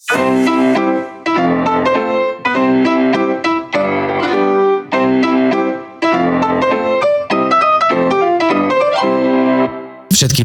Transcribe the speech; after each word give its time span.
Všetky 0.00 0.16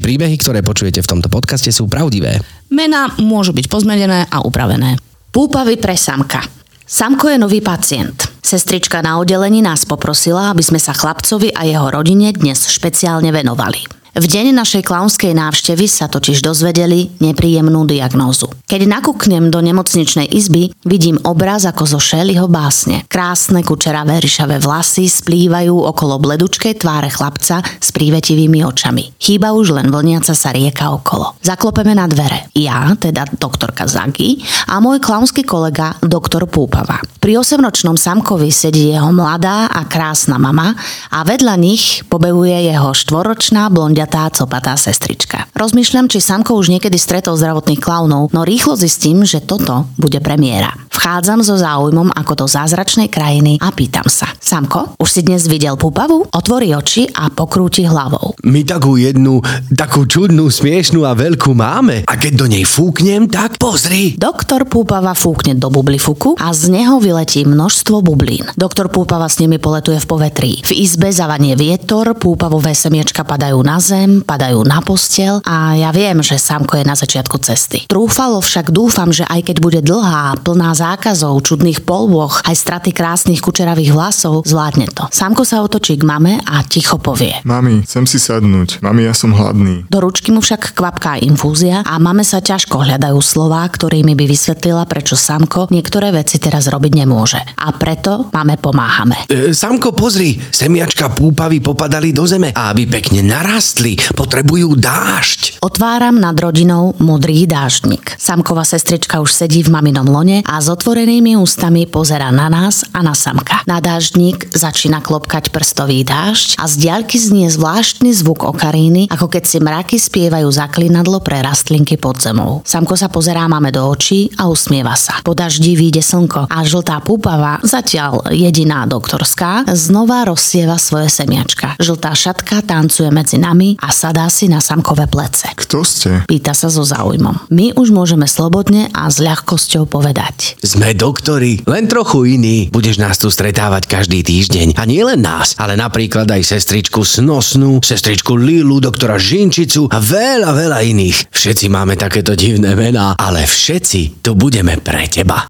príbehy, 0.04 0.36
ktoré 0.36 0.60
počujete 0.60 1.00
v 1.00 1.08
tomto 1.08 1.32
podcaste 1.32 1.72
sú 1.72 1.88
pravdivé. 1.88 2.44
Mená 2.68 3.16
môžu 3.16 3.56
byť 3.56 3.72
pozmenené 3.72 4.28
a 4.28 4.44
upravené. 4.44 5.00
Púpavy 5.32 5.80
pre 5.80 5.96
Samka. 5.96 6.44
Samko 6.84 7.32
je 7.32 7.40
nový 7.40 7.64
pacient. 7.64 8.28
Sestrička 8.44 9.00
na 9.00 9.24
oddelení 9.24 9.64
nás 9.64 9.88
poprosila, 9.88 10.52
aby 10.52 10.68
sme 10.68 10.84
sa 10.84 10.92
chlapcovi 10.92 11.56
a 11.56 11.64
jeho 11.64 11.88
rodine 11.88 12.36
dnes 12.36 12.68
špeciálne 12.68 13.32
venovali. 13.32 14.05
V 14.16 14.32
deň 14.32 14.56
našej 14.56 14.88
klaunskej 14.88 15.36
návštevy 15.36 15.92
sa 15.92 16.08
totiž 16.08 16.40
dozvedeli 16.40 17.12
nepríjemnú 17.20 17.84
diagnózu. 17.84 18.48
Keď 18.64 18.88
nakúknem 18.88 19.52
do 19.52 19.60
nemocničnej 19.60 20.32
izby, 20.32 20.72
vidím 20.88 21.20
obraz 21.28 21.68
ako 21.68 21.84
zo 21.84 22.00
Šeliho 22.00 22.48
básne. 22.48 23.04
Krásne 23.12 23.60
kučeravé 23.60 24.24
ryšavé 24.24 24.64
vlasy 24.64 25.12
splývajú 25.12 25.76
okolo 25.92 26.24
bledučkej 26.24 26.80
tváre 26.80 27.12
chlapca 27.12 27.60
s 27.60 27.92
prívetivými 27.92 28.64
očami. 28.64 29.20
Chýba 29.20 29.52
už 29.52 29.76
len 29.76 29.92
vlniaca 29.92 30.32
sa 30.32 30.56
rieka 30.56 30.96
okolo. 30.96 31.36
Zaklopeme 31.44 31.92
na 31.92 32.08
dvere. 32.08 32.48
Ja, 32.56 32.96
teda 32.96 33.28
doktorka 33.36 33.84
Zagi 33.84 34.40
a 34.72 34.80
môj 34.80 35.04
klaunský 35.04 35.44
kolega, 35.44 35.92
doktor 36.00 36.48
Púpava. 36.48 37.04
Pri 37.20 37.36
osemročnom 37.36 38.00
Samkovi 38.00 38.48
sedí 38.48 38.96
jeho 38.96 39.12
mladá 39.12 39.68
a 39.68 39.84
krásna 39.84 40.40
mama 40.40 40.72
a 41.12 41.20
vedľa 41.28 41.56
nich 41.60 42.08
pobevuje 42.08 42.72
jeho 42.72 42.96
štvoročná 42.96 43.68
blondia 43.68 44.05
tá 44.06 44.30
copatá 44.30 44.78
sestrička. 44.78 45.50
Rozmýšľam, 45.58 46.10
či 46.10 46.22
Samko 46.22 46.56
už 46.58 46.70
niekedy 46.70 47.00
stretol 47.00 47.40
zdravotných 47.40 47.82
klaunov, 47.82 48.30
no 48.36 48.46
rýchlo 48.46 48.78
zistím, 48.78 49.26
že 49.26 49.42
toto 49.42 49.90
bude 49.98 50.22
premiéra. 50.22 50.74
Vchádzam 50.94 51.44
so 51.44 51.60
záujmom 51.60 52.14
ako 52.16 52.34
do 52.34 52.46
zázračnej 52.48 53.12
krajiny 53.12 53.60
a 53.60 53.70
pýtam 53.74 54.08
sa. 54.08 54.32
Samko, 54.40 54.96
už 54.96 55.10
si 55.12 55.22
dnes 55.28 55.46
videl 55.50 55.76
pupavu? 55.76 56.24
Otvorí 56.32 56.72
oči 56.72 57.10
a 57.12 57.28
pokrúti 57.34 57.84
hlavou. 57.84 58.38
My 58.48 58.64
takú 58.64 58.96
jednu, 58.96 59.44
takú 59.74 60.08
čudnú, 60.08 60.48
smiešnú 60.48 61.04
a 61.04 61.18
veľkú 61.18 61.52
máme. 61.52 62.08
A 62.08 62.14
keď 62.16 62.34
do 62.40 62.48
nej 62.48 62.64
fúknem, 62.64 63.28
tak 63.28 63.60
pozri. 63.60 64.16
Doktor 64.16 64.68
Púpava 64.68 65.16
fúkne 65.16 65.56
do 65.56 65.72
bublifuku 65.72 66.36
a 66.40 66.52
z 66.52 66.72
neho 66.72 67.00
vyletí 67.00 67.44
množstvo 67.44 68.00
bublín. 68.04 68.48
Doktor 68.60 68.92
Púpava 68.92 69.28
s 69.28 69.40
nimi 69.40 69.60
poletuje 69.60 70.00
v 70.00 70.08
povetrí. 70.08 70.52
V 70.64 70.72
izbe 70.76 71.12
zavanie 71.12 71.56
vietor, 71.56 72.16
púpavové 72.16 72.76
semiečka 72.76 73.24
padajú 73.24 73.60
na 73.64 73.80
zem 73.80 73.95
zem, 73.96 74.20
padajú 74.20 74.68
na 74.68 74.84
postel 74.84 75.40
a 75.48 75.80
ja 75.80 75.96
viem, 75.96 76.20
že 76.20 76.36
Samko 76.36 76.76
je 76.76 76.84
na 76.84 77.00
začiatku 77.00 77.40
cesty. 77.40 77.88
Trúfalo 77.88 78.44
však 78.44 78.76
dúfam, 78.76 79.16
že 79.16 79.24
aj 79.24 79.48
keď 79.48 79.58
bude 79.64 79.80
dlhá, 79.80 80.36
plná 80.44 80.76
zákazov, 80.76 81.40
čudných 81.48 81.88
polôch, 81.88 82.44
aj 82.44 82.60
straty 82.60 82.92
krásnych 82.92 83.40
kučeravých 83.40 83.96
vlasov, 83.96 84.44
zvládne 84.44 84.92
to. 84.92 85.08
Samko 85.16 85.48
sa 85.48 85.64
otočí 85.64 85.96
k 85.96 86.04
mame 86.04 86.44
a 86.44 86.60
ticho 86.68 87.00
povie. 87.00 87.40
Mami, 87.48 87.88
chcem 87.88 88.04
si 88.04 88.20
sadnúť. 88.20 88.84
Mami, 88.84 89.08
ja 89.08 89.16
som 89.16 89.32
hladný. 89.32 89.88
Do 89.88 90.04
ručky 90.04 90.36
mu 90.36 90.44
však 90.44 90.76
kvapká 90.76 91.16
infúzia 91.24 91.80
a 91.88 91.96
mame 91.96 92.28
sa 92.28 92.44
ťažko 92.44 92.84
hľadajú 92.84 93.20
slová, 93.24 93.64
ktorými 93.64 94.12
by 94.12 94.26
vysvetlila, 94.28 94.84
prečo 94.92 95.16
Samko 95.16 95.72
niektoré 95.72 96.12
veci 96.12 96.36
teraz 96.36 96.68
robiť 96.68 96.92
nemôže. 96.92 97.40
A 97.40 97.72
preto 97.72 98.28
mame 98.36 98.60
pomáhame. 98.60 99.32
E, 99.32 99.56
Samko, 99.56 99.96
pozri, 99.96 100.36
semiačka 100.36 101.16
púpavy 101.16 101.64
popadali 101.64 102.12
do 102.12 102.28
zeme 102.28 102.52
a 102.52 102.76
aby 102.76 102.90
pekne 102.90 103.24
narastli 103.24 103.85
rastli, 103.86 104.18
potrebujú 104.18 104.74
dážď. 104.82 105.62
Otváram 105.62 106.18
nad 106.18 106.34
rodinou 106.34 106.98
modrý 106.98 107.46
dáždnik. 107.46 108.18
Samková 108.18 108.66
sestrička 108.66 109.22
už 109.22 109.30
sedí 109.30 109.62
v 109.62 109.70
maminom 109.70 110.10
lone 110.10 110.42
a 110.42 110.58
s 110.58 110.68
otvorenými 110.74 111.38
ústami 111.38 111.86
pozera 111.86 112.34
na 112.34 112.50
nás 112.50 112.82
a 112.90 113.06
na 113.06 113.14
Samka. 113.14 113.62
Na 113.70 113.78
dáždnik 113.78 114.50
začína 114.58 115.06
klopkať 115.06 115.54
prstový 115.54 116.02
dážď 116.02 116.58
a 116.58 116.66
z 116.66 116.74
diaľky 116.82 117.18
znie 117.22 117.48
zvláštny 117.54 118.10
zvuk 118.14 118.42
okaríny, 118.42 119.06
ako 119.14 119.30
keď 119.30 119.44
si 119.46 119.58
mraky 119.62 119.98
spievajú 120.02 120.50
zaklinadlo 120.50 121.22
pre 121.22 121.46
rastlinky 121.46 122.02
pod 122.02 122.18
zemou. 122.18 122.66
Samko 122.66 122.98
sa 122.98 123.12
pozerá 123.14 123.46
máme 123.46 123.70
do 123.70 123.86
očí 123.86 124.34
a 124.42 124.50
usmieva 124.50 124.98
sa. 124.98 125.22
Po 125.22 125.38
daždi 125.38 125.78
vyjde 125.78 126.02
slnko 126.02 126.50
a 126.50 126.58
žltá 126.66 126.98
púpava, 127.06 127.62
zatiaľ 127.62 128.34
jediná 128.34 128.90
doktorská, 128.90 129.70
znova 129.78 130.26
rozsieva 130.26 130.82
svoje 130.82 131.12
semiačka. 131.14 131.78
Žltá 131.78 132.18
šatka 132.18 132.66
tancuje 132.66 133.10
medzi 133.14 133.38
nami 133.38 133.75
a 133.80 133.92
sadá 133.94 134.28
si 134.28 134.48
na 134.52 134.60
samkové 134.60 135.08
plece. 135.08 135.52
Kto 135.56 135.86
ste? 135.86 136.24
Pýta 136.26 136.52
sa 136.52 136.68
so 136.68 136.84
záujmom. 136.84 137.52
My 137.54 137.76
už 137.76 137.92
môžeme 137.92 138.26
slobodne 138.26 138.90
a 138.92 139.08
s 139.08 139.24
ľahkosťou 139.24 139.88
povedať. 139.88 140.60
Sme 140.62 140.98
doktori, 140.98 141.64
len 141.70 141.86
trochu 141.86 142.36
iní. 142.36 142.68
Budeš 142.74 143.00
nás 143.00 143.16
tu 143.22 143.32
stretávať 143.32 143.88
každý 143.88 144.26
týždeň. 144.26 144.76
A 144.76 144.84
nie 144.84 145.04
len 145.06 145.22
nás, 145.22 145.56
ale 145.56 145.78
napríklad 145.80 146.28
aj 146.28 146.44
sestričku 146.44 147.06
Snosnú, 147.06 147.80
sestričku 147.80 148.36
Lilu, 148.36 148.82
doktora 148.84 149.16
Žinčicu 149.16 149.88
a 149.92 149.98
veľa, 150.02 150.52
veľa 150.52 150.80
iných. 150.84 151.32
Všetci 151.32 151.66
máme 151.72 151.96
takéto 151.96 152.34
divné 152.34 152.74
mená, 152.74 153.16
ale 153.16 153.48
všetci 153.48 154.26
tu 154.26 154.34
budeme 154.36 154.82
pre 154.82 155.08
teba. 155.08 155.48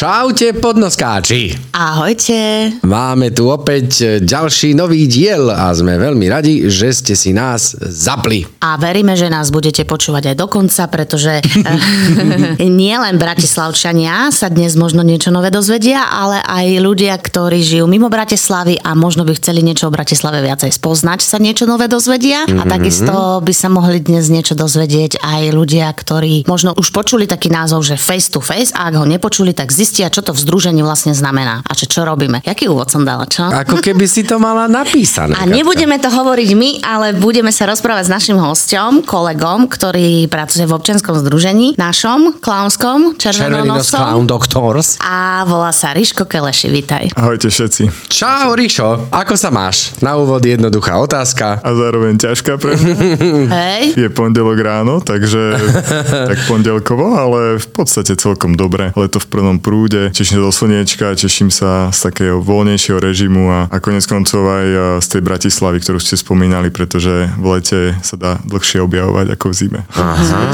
Čaute 0.00 0.56
podnoskáči. 0.56 1.52
Ahojte. 1.76 2.72
Máme 2.88 3.36
tu 3.36 3.52
opäť 3.52 4.16
ďalší 4.24 4.72
nový 4.72 5.04
diel 5.04 5.52
a 5.52 5.68
sme 5.76 6.00
veľmi 6.00 6.24
radi, 6.24 6.72
že 6.72 6.88
ste 6.88 7.12
si 7.12 7.36
nás 7.36 7.76
zapli. 7.76 8.48
A 8.64 8.80
veríme, 8.80 9.12
že 9.12 9.28
nás 9.28 9.52
budete 9.52 9.84
počúvať 9.84 10.32
aj 10.32 10.36
do 10.40 10.48
konca, 10.48 10.88
pretože 10.88 11.44
eh, 11.44 12.64
nie 12.64 12.96
len 12.96 13.20
Bratislavčania 13.20 14.32
sa 14.32 14.48
dnes 14.48 14.72
možno 14.72 15.04
niečo 15.04 15.28
nové 15.28 15.52
dozvedia, 15.52 16.08
ale 16.08 16.40
aj 16.48 16.80
ľudia, 16.80 17.20
ktorí 17.20 17.60
žijú 17.60 17.84
mimo 17.84 18.08
Bratislavy 18.08 18.80
a 18.80 18.96
možno 18.96 19.28
by 19.28 19.36
chceli 19.36 19.60
niečo 19.60 19.92
o 19.92 19.92
Bratislave 19.92 20.40
viacej 20.40 20.80
spoznať, 20.80 21.20
sa 21.20 21.36
niečo 21.36 21.68
nové 21.68 21.92
dozvedia. 21.92 22.48
Mm-hmm. 22.48 22.56
A 22.56 22.64
Mhm. 22.64 22.72
takisto 22.72 23.14
by 23.44 23.52
sa 23.52 23.68
mohli 23.68 24.00
dnes 24.00 24.32
niečo 24.32 24.56
dozvedieť 24.56 25.20
aj 25.20 25.52
ľudia, 25.52 25.92
ktorí 25.92 26.48
možno 26.48 26.72
už 26.72 26.88
počuli 26.88 27.28
taký 27.28 27.52
názov, 27.52 27.84
že 27.84 28.00
face 28.00 28.32
to 28.32 28.40
face 28.40 28.72
a 28.72 28.88
ak 28.88 28.96
ho 28.96 29.04
nepočuli, 29.04 29.52
tak 29.52 29.68
zistia, 29.90 30.06
čo 30.06 30.22
to 30.22 30.30
v 30.30 30.38
združení 30.38 30.86
vlastne 30.86 31.10
znamená 31.10 31.66
a 31.66 31.74
čo, 31.74 31.90
čo 31.90 32.06
robíme. 32.06 32.46
Jaký 32.46 32.70
úvod 32.70 32.94
som 32.94 33.02
dala, 33.02 33.26
čo? 33.26 33.42
Ako 33.50 33.82
keby 33.82 34.06
si 34.06 34.22
to 34.22 34.38
mala 34.38 34.70
napísané. 34.70 35.34
A 35.34 35.50
nebudeme 35.50 35.98
to 35.98 36.06
hovoriť 36.06 36.50
my, 36.54 36.70
ale 36.86 37.10
budeme 37.18 37.50
sa 37.50 37.66
rozprávať 37.66 38.06
s 38.06 38.10
našim 38.14 38.38
hosťom, 38.38 39.02
kolegom, 39.02 39.66
ktorý 39.66 40.30
pracuje 40.30 40.62
v 40.62 40.72
občianskom 40.78 41.18
združení, 41.18 41.74
našom, 41.74 42.38
klaunskom, 42.38 43.18
červenonosom. 43.18 43.98
Clown 43.98 44.26
Doctors. 44.30 44.94
A 45.02 45.42
volá 45.42 45.74
sa 45.74 45.90
Riško 45.90 46.30
Keleši, 46.30 46.70
vítaj. 46.70 47.10
Ahojte 47.18 47.50
všetci. 47.50 48.06
Čau, 48.06 48.54
Rišo, 48.54 49.10
ako 49.10 49.34
sa 49.34 49.50
máš? 49.50 49.98
Na 49.98 50.14
úvod 50.14 50.46
jednoduchá 50.46 51.02
otázka. 51.02 51.58
A 51.66 51.68
zároveň 51.74 52.14
ťažká 52.14 52.62
pre. 52.62 52.78
Hej. 53.58 53.98
Je 53.98 54.06
pondelok 54.06 54.62
ráno, 54.62 55.02
takže 55.02 55.58
tak 56.30 56.38
pondelkovo, 56.46 57.18
ale 57.18 57.58
v 57.58 57.68
podstate 57.74 58.14
celkom 58.14 58.54
dobre. 58.54 58.94
Leto 58.94 59.18
v 59.18 59.26
plnom 59.26 59.58
prúde, 59.58 59.79
teším 59.88 60.40
sa 60.40 60.44
do 60.44 60.52
slniečka, 60.52 61.14
teším 61.14 61.48
sa 61.48 61.88
z 61.94 61.98
takého 62.10 62.42
voľnejšieho 62.42 62.98
režimu 63.00 63.48
a, 63.48 63.60
a 63.70 63.76
konec 63.78 64.04
koncov 64.04 64.44
aj 64.44 65.00
z 65.00 65.06
tej 65.06 65.22
Bratislavy, 65.24 65.78
ktorú 65.80 65.98
ste 66.02 66.18
spomínali, 66.18 66.68
pretože 66.68 67.30
v 67.38 67.46
lete 67.56 67.80
sa 68.02 68.18
dá 68.18 68.32
dlhšie 68.44 68.82
objavovať 68.82 69.26
ako 69.38 69.44
v 69.48 69.54
zime. 69.54 69.80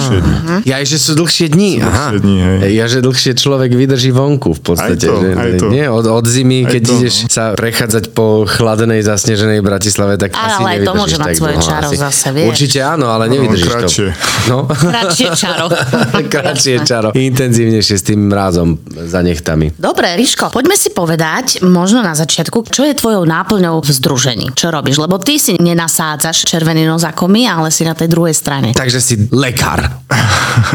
Dni. 0.07 0.69
Ja, 0.69 0.79
že 0.85 0.99
sú 1.01 1.17
dlhšie 1.17 1.51
dní. 1.51 1.81
Sú 1.81 1.89
dlhšie 1.89 2.19
dní, 2.23 2.37
hej. 2.39 2.59
Ja, 2.77 2.87
že 2.87 3.01
dlhšie 3.01 3.33
človek 3.35 3.73
vydrží 3.73 4.13
vonku 4.13 4.53
v 4.55 4.61
podstate. 4.63 5.07
Aj 5.07 5.11
to, 5.11 5.15
že, 5.23 5.29
aj 5.35 5.51
to. 5.59 5.67
Nie, 5.73 5.87
od, 5.89 6.05
od 6.07 6.27
zimy, 6.27 6.67
Aj 6.67 6.73
keď 6.77 6.83
to, 6.85 6.93
ideš 7.01 7.15
no. 7.25 7.29
sa 7.33 7.45
prechádzať 7.57 8.05
po 8.13 8.45
chladenej, 8.45 9.01
zasneženej 9.07 9.61
Bratislave, 9.65 10.21
tak 10.21 10.35
Ale 10.35 10.47
asi 10.53 10.63
aj 10.63 10.79
to 10.85 10.93
môže 10.93 11.17
mať 11.17 11.31
svoje 11.35 11.57
čaro 11.63 11.89
asi. 11.89 11.97
zase, 11.97 12.29
vieš. 12.35 12.49
Určite 12.53 12.79
áno, 12.85 13.07
ale 13.09 13.25
nevydržíš 13.31 13.71
kratšie. 13.71 14.07
to. 14.13 14.51
No. 14.51 14.59
Kratšie 14.69 15.29
čaro. 15.35 15.67
Kratšie 16.35 16.77
čaro. 16.85 17.09
Intenzívnejšie 17.17 17.97
s 17.97 18.05
tým 18.05 18.29
mrázom 18.29 18.79
za 19.17 19.25
nechtami. 19.25 19.73
Dobre, 19.81 20.13
Riško, 20.13 20.53
poďme 20.53 20.77
si 20.77 20.93
povedať, 20.93 21.65
možno 21.65 22.05
na 22.05 22.13
začiatku, 22.13 22.69
čo 22.69 22.85
je 22.85 22.93
tvojou 22.93 23.25
náplňou 23.25 23.81
v 23.81 23.89
združení? 23.89 24.53
Čo 24.53 24.69
robíš? 24.69 25.01
Lebo 25.01 25.17
ty 25.17 25.41
si 25.41 25.57
nenasádzaš 25.57 26.45
červený 26.45 26.85
nos 26.85 27.01
ako 27.01 27.25
my, 27.25 27.49
ale 27.49 27.73
si 27.73 27.89
na 27.89 27.97
tej 27.97 28.13
druhej 28.13 28.37
strane. 28.37 28.77
Takže 28.77 29.01
si 29.01 29.15
lekár. 29.33 29.89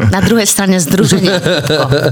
Na 0.09 0.21
druhej 0.25 0.49
strane 0.49 0.81
združenia. 0.81 1.37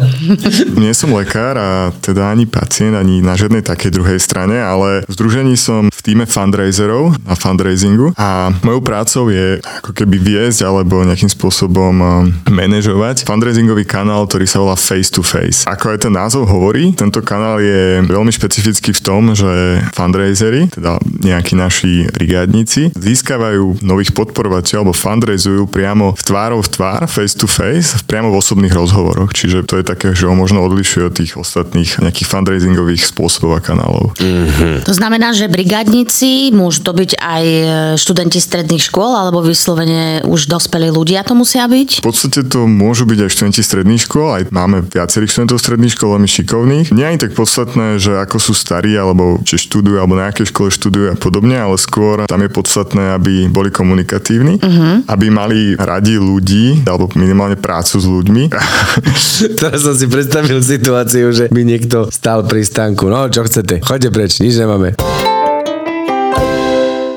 Nie 0.82 0.94
som 0.94 1.14
lekár 1.18 1.58
a 1.58 1.90
teda 1.98 2.30
ani 2.30 2.46
pacient, 2.46 2.94
ani 2.94 3.26
na 3.26 3.34
žiadnej 3.34 3.66
takej 3.66 3.90
druhej 3.90 4.20
strane, 4.22 4.58
ale 4.58 5.06
v 5.06 5.12
združení 5.14 5.54
som 5.58 5.90
v 5.90 6.02
týme 6.06 6.26
fundraiserov 6.30 7.18
na 7.26 7.34
fundraisingu 7.38 8.14
a 8.18 8.54
mojou 8.62 8.82
prácou 8.82 9.24
je 9.30 9.62
ako 9.82 9.94
keby 9.94 10.18
viesť 10.18 10.66
alebo 10.66 11.02
nejakým 11.06 11.30
spôsobom 11.30 11.94
um, 11.94 12.30
manažovať 12.50 13.26
fundraisingový 13.26 13.86
kanál, 13.86 14.26
ktorý 14.26 14.46
sa 14.50 14.62
volá 14.62 14.78
Face 14.78 15.14
to 15.14 15.22
Face. 15.22 15.66
Ako 15.70 15.94
aj 15.94 16.10
ten 16.10 16.14
názov 16.20 16.52
hovorí, 16.52 16.92
tento 16.92 17.24
kanál 17.24 17.64
je 17.64 18.04
veľmi 18.04 18.32
špecifický 18.36 18.92
v 18.92 19.02
tom, 19.02 19.32
že 19.32 19.80
fundraisery, 19.96 20.68
teda 20.68 21.00
nejakí 21.24 21.56
naši 21.56 22.12
brigádnici, 22.12 22.92
získavajú 22.96 23.80
nových 23.80 24.12
podporovateľov 24.12 24.92
alebo 24.92 24.96
fundraisujú 24.96 25.68
priamo 25.72 26.16
v 26.16 26.24
tvárov 26.24 26.60
v 26.66 26.70
tvár, 26.72 27.02
face 27.08 27.36
to 27.36 27.48
face 27.48 27.96
priamo 28.04 28.32
v 28.32 28.40
osobných 28.40 28.76
rozhovoroch. 28.76 29.32
Čiže 29.32 29.68
to 29.68 29.80
je 29.80 29.86
také, 29.86 30.16
že 30.16 30.26
ho 30.26 30.36
možno 30.36 30.64
odlišuje 30.66 31.04
od 31.06 31.14
tých 31.14 31.32
ostatných 31.36 32.00
nejakých 32.02 32.28
fundraisingových 32.28 33.04
spôsobov 33.06 33.60
a 33.60 33.62
kanálov. 33.62 34.16
To 34.88 34.94
znamená, 34.96 35.32
že 35.36 35.52
brigádnici, 35.52 36.50
môžu 36.56 36.82
to 36.82 36.92
byť 36.96 37.12
aj 37.20 37.44
e, 37.46 37.66
študenti 38.00 38.40
stredných 38.42 38.82
škôl, 38.90 39.14
alebo 39.14 39.44
vyslovene 39.44 40.24
už 40.26 40.50
dospelí 40.50 40.90
ľudia 40.90 41.22
to 41.22 41.36
musia 41.38 41.68
byť? 41.68 42.02
V 42.02 42.06
podstate 42.06 42.40
to 42.48 42.66
môžu 42.66 43.06
byť 43.06 43.20
aj 43.28 43.30
študenti 43.30 43.62
stredných 43.62 44.02
škôl, 44.08 44.30
aj 44.40 44.44
máme 44.50 44.88
viacerých 44.88 45.30
študentov 45.30 45.60
stredných 45.60 45.94
škôl, 45.94 45.99
veľmi 46.08 46.30
šikovných. 46.30 46.96
Nie 46.96 47.12
je 47.18 47.28
tak 47.28 47.34
podstatné, 47.36 48.00
že 48.00 48.16
ako 48.16 48.38
sú 48.40 48.54
starí, 48.56 48.96
alebo 48.96 49.42
či 49.44 49.60
študujú, 49.60 50.00
alebo 50.00 50.16
na 50.16 50.32
aké 50.32 50.48
škole 50.48 50.72
študujú 50.72 51.12
a 51.12 51.16
podobne, 51.20 51.60
ale 51.60 51.76
skôr 51.76 52.24
tam 52.30 52.46
je 52.46 52.52
podstatné, 52.52 53.18
aby 53.18 53.50
boli 53.50 53.74
komunikatívni, 53.74 54.62
uh-huh. 54.62 55.04
aby 55.10 55.26
mali 55.28 55.76
radi 55.76 56.16
ľudí, 56.16 56.88
alebo 56.88 57.12
minimálne 57.18 57.60
prácu 57.60 58.00
s 58.00 58.06
ľuďmi. 58.08 58.44
Teraz 59.60 59.84
som 59.84 59.96
si 59.98 60.06
predstavil 60.08 60.62
situáciu, 60.62 61.34
že 61.34 61.50
by 61.50 61.62
niekto 61.66 62.08
stal 62.14 62.46
pri 62.46 62.64
stánku. 62.64 63.10
No, 63.10 63.28
čo 63.28 63.44
chcete? 63.46 63.82
Choďte 63.82 64.10
preč, 64.14 64.32
nič 64.40 64.56
nemáme. 64.56 64.96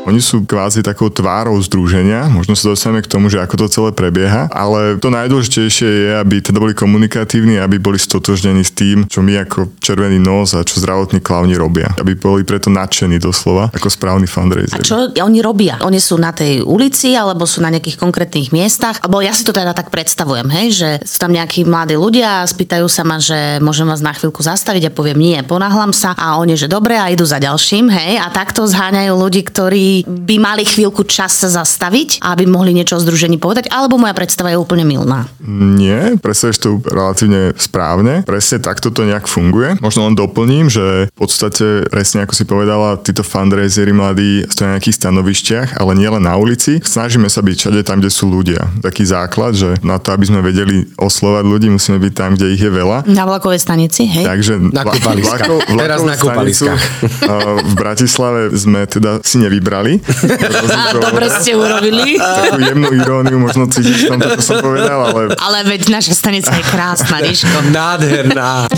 Oni 0.03 0.19
sú 0.19 0.43
kvázi 0.43 0.83
takou 0.83 1.15
tvárou 1.15 1.55
združenia, 1.63 2.27
možno 2.27 2.59
sa 2.59 2.75
dostaneme 2.75 3.07
k 3.07 3.11
tomu, 3.11 3.31
že 3.31 3.39
ako 3.39 3.55
to 3.55 3.67
celé 3.71 3.91
prebieha, 3.95 4.51
ale 4.51 4.99
to 4.99 5.15
najdôležitejšie 5.15 5.87
je, 5.87 6.11
aby 6.19 6.43
teda 6.43 6.59
boli 6.59 6.75
komunikatívni, 6.75 7.63
aby 7.63 7.79
boli 7.79 8.03
stotožnení 8.03 8.67
s 8.67 8.75
tým, 8.75 9.07
čo 9.07 9.23
my 9.23 9.47
ako 9.47 9.79
Červený 9.79 10.19
nos 10.19 10.59
a 10.59 10.67
čo 10.67 10.83
zdravotní 10.83 11.23
klauni 11.23 11.55
robia. 11.55 11.95
Aby 12.03 12.19
boli 12.19 12.43
preto 12.43 12.67
nadšení 12.67 13.23
doslova, 13.23 13.71
ako 13.71 13.87
správny 13.87 14.27
fundraiser. 14.27 14.83
A 14.83 14.83
čo 14.83 15.07
oni 15.07 15.39
robia? 15.39 15.79
Oni 15.87 16.03
sú 16.03 16.19
na 16.19 16.35
tej 16.35 16.67
ulici 16.67 17.15
alebo 17.15 17.47
sú 17.47 17.63
na 17.63 17.71
nejakých 17.71 18.03
konkrétnych 18.03 18.51
miestach? 18.51 18.99
Alebo 19.07 19.23
ja 19.23 19.31
si 19.31 19.47
to 19.47 19.55
teda 19.55 19.71
tak 19.71 19.95
predstavujem, 19.95 20.51
hej, 20.51 20.67
že 20.75 20.89
sú 21.07 21.23
tam 21.23 21.31
nejakí 21.31 21.63
mladí 21.63 21.95
ľudia 21.95 22.43
a 22.43 22.49
spýtajú 22.51 22.91
sa 22.91 23.07
ma, 23.07 23.23
že 23.23 23.63
môžem 23.63 23.87
vás 23.87 24.03
na 24.03 24.11
chvíľku 24.11 24.43
zastaviť 24.43 24.91
a 24.91 24.95
poviem 24.95 25.23
nie, 25.23 25.39
ponáhľam 25.47 25.95
sa 25.95 26.11
a 26.19 26.43
oni, 26.43 26.59
že 26.59 26.67
dobre 26.67 26.99
a 26.99 27.07
idú 27.07 27.23
za 27.23 27.39
ďalším, 27.39 27.87
hej, 27.87 28.19
a 28.19 28.27
takto 28.35 28.67
zháňajú 28.67 29.15
ľudí, 29.15 29.47
ktorí 29.47 29.92
by 30.09 30.37
mali 30.41 30.65
chvíľku 30.65 31.05
čas 31.05 31.37
sa 31.37 31.53
zastaviť, 31.53 32.25
aby 32.25 32.49
mohli 32.49 32.73
niečo 32.73 32.97
o 32.97 33.03
združení 33.05 33.37
povedať, 33.37 33.69
alebo 33.69 34.01
moja 34.01 34.17
predstava 34.17 34.49
je 34.49 34.57
úplne 34.57 34.89
milná. 34.89 35.29
Nie, 35.45 36.17
predstavíš 36.17 36.65
to 36.65 36.81
relatívne 36.81 37.53
správne. 37.61 38.25
Presne 38.25 38.65
takto 38.65 38.89
to 38.89 39.05
nejak 39.05 39.29
funguje. 39.29 39.77
Možno 39.85 40.09
len 40.09 40.17
doplním, 40.17 40.73
že 40.73 41.13
v 41.13 41.17
podstate, 41.19 41.85
presne 41.93 42.25
ako 42.25 42.33
si 42.33 42.45
povedala, 42.49 42.97
títo 43.03 43.21
fundraisery 43.27 43.93
mladí 43.93 44.49
sú 44.49 44.65
na 44.65 44.79
nejakých 44.79 44.97
stanovišťach, 45.03 45.69
ale 45.77 45.93
nie 45.99 46.09
len 46.09 46.25
na 46.25 46.39
ulici. 46.39 46.79
Snažíme 46.81 47.27
sa 47.27 47.45
byť 47.45 47.57
všade 47.69 47.81
tam, 47.83 47.99
kde 47.99 48.11
sú 48.15 48.31
ľudia. 48.31 48.71
Taký 48.81 49.05
základ, 49.05 49.59
že 49.59 49.77
na 49.83 49.99
to, 49.99 50.15
aby 50.15 50.25
sme 50.31 50.41
vedeli 50.41 50.87
oslovať 50.97 51.45
ľudí, 51.45 51.69
musíme 51.75 51.99
byť 51.99 52.13
tam, 52.15 52.39
kde 52.39 52.55
ich 52.55 52.63
je 52.63 52.71
veľa. 52.71 53.05
Na 53.11 53.27
vlakovej 53.27 53.59
stanici, 53.59 54.07
hej? 54.07 54.25
Takže 54.25 54.71
Na 54.71 54.87
kúpaliskách. 54.87 55.51
Teraz 55.75 56.01
na 56.07 56.15
kúpaliskách. 56.15 56.81
v 57.73 57.75
Bratislave 57.75 58.55
sme 58.55 58.87
teda 58.87 59.19
si 59.27 59.43
nevybrali. 59.43 59.82
Á, 59.83 60.95
dobre 61.07 61.27
ste 61.29 61.59
urobili. 61.59 62.17
Takú 62.47 62.61
jemnú 62.63 62.89
iróniu 62.95 63.39
možno 63.43 63.67
cítiš 63.67 64.07
v 64.07 64.17
tom, 64.17 64.21
čo 64.23 64.41
som 64.41 64.57
povedal, 64.63 65.11
ale 65.11 65.35
Ale 65.37 65.59
veď 65.67 65.91
naša 65.91 66.15
stanica 66.15 66.55
je 66.55 66.65
krásna, 66.71 67.19
Ríško. 67.19 67.75
Nádherná. 67.75 68.71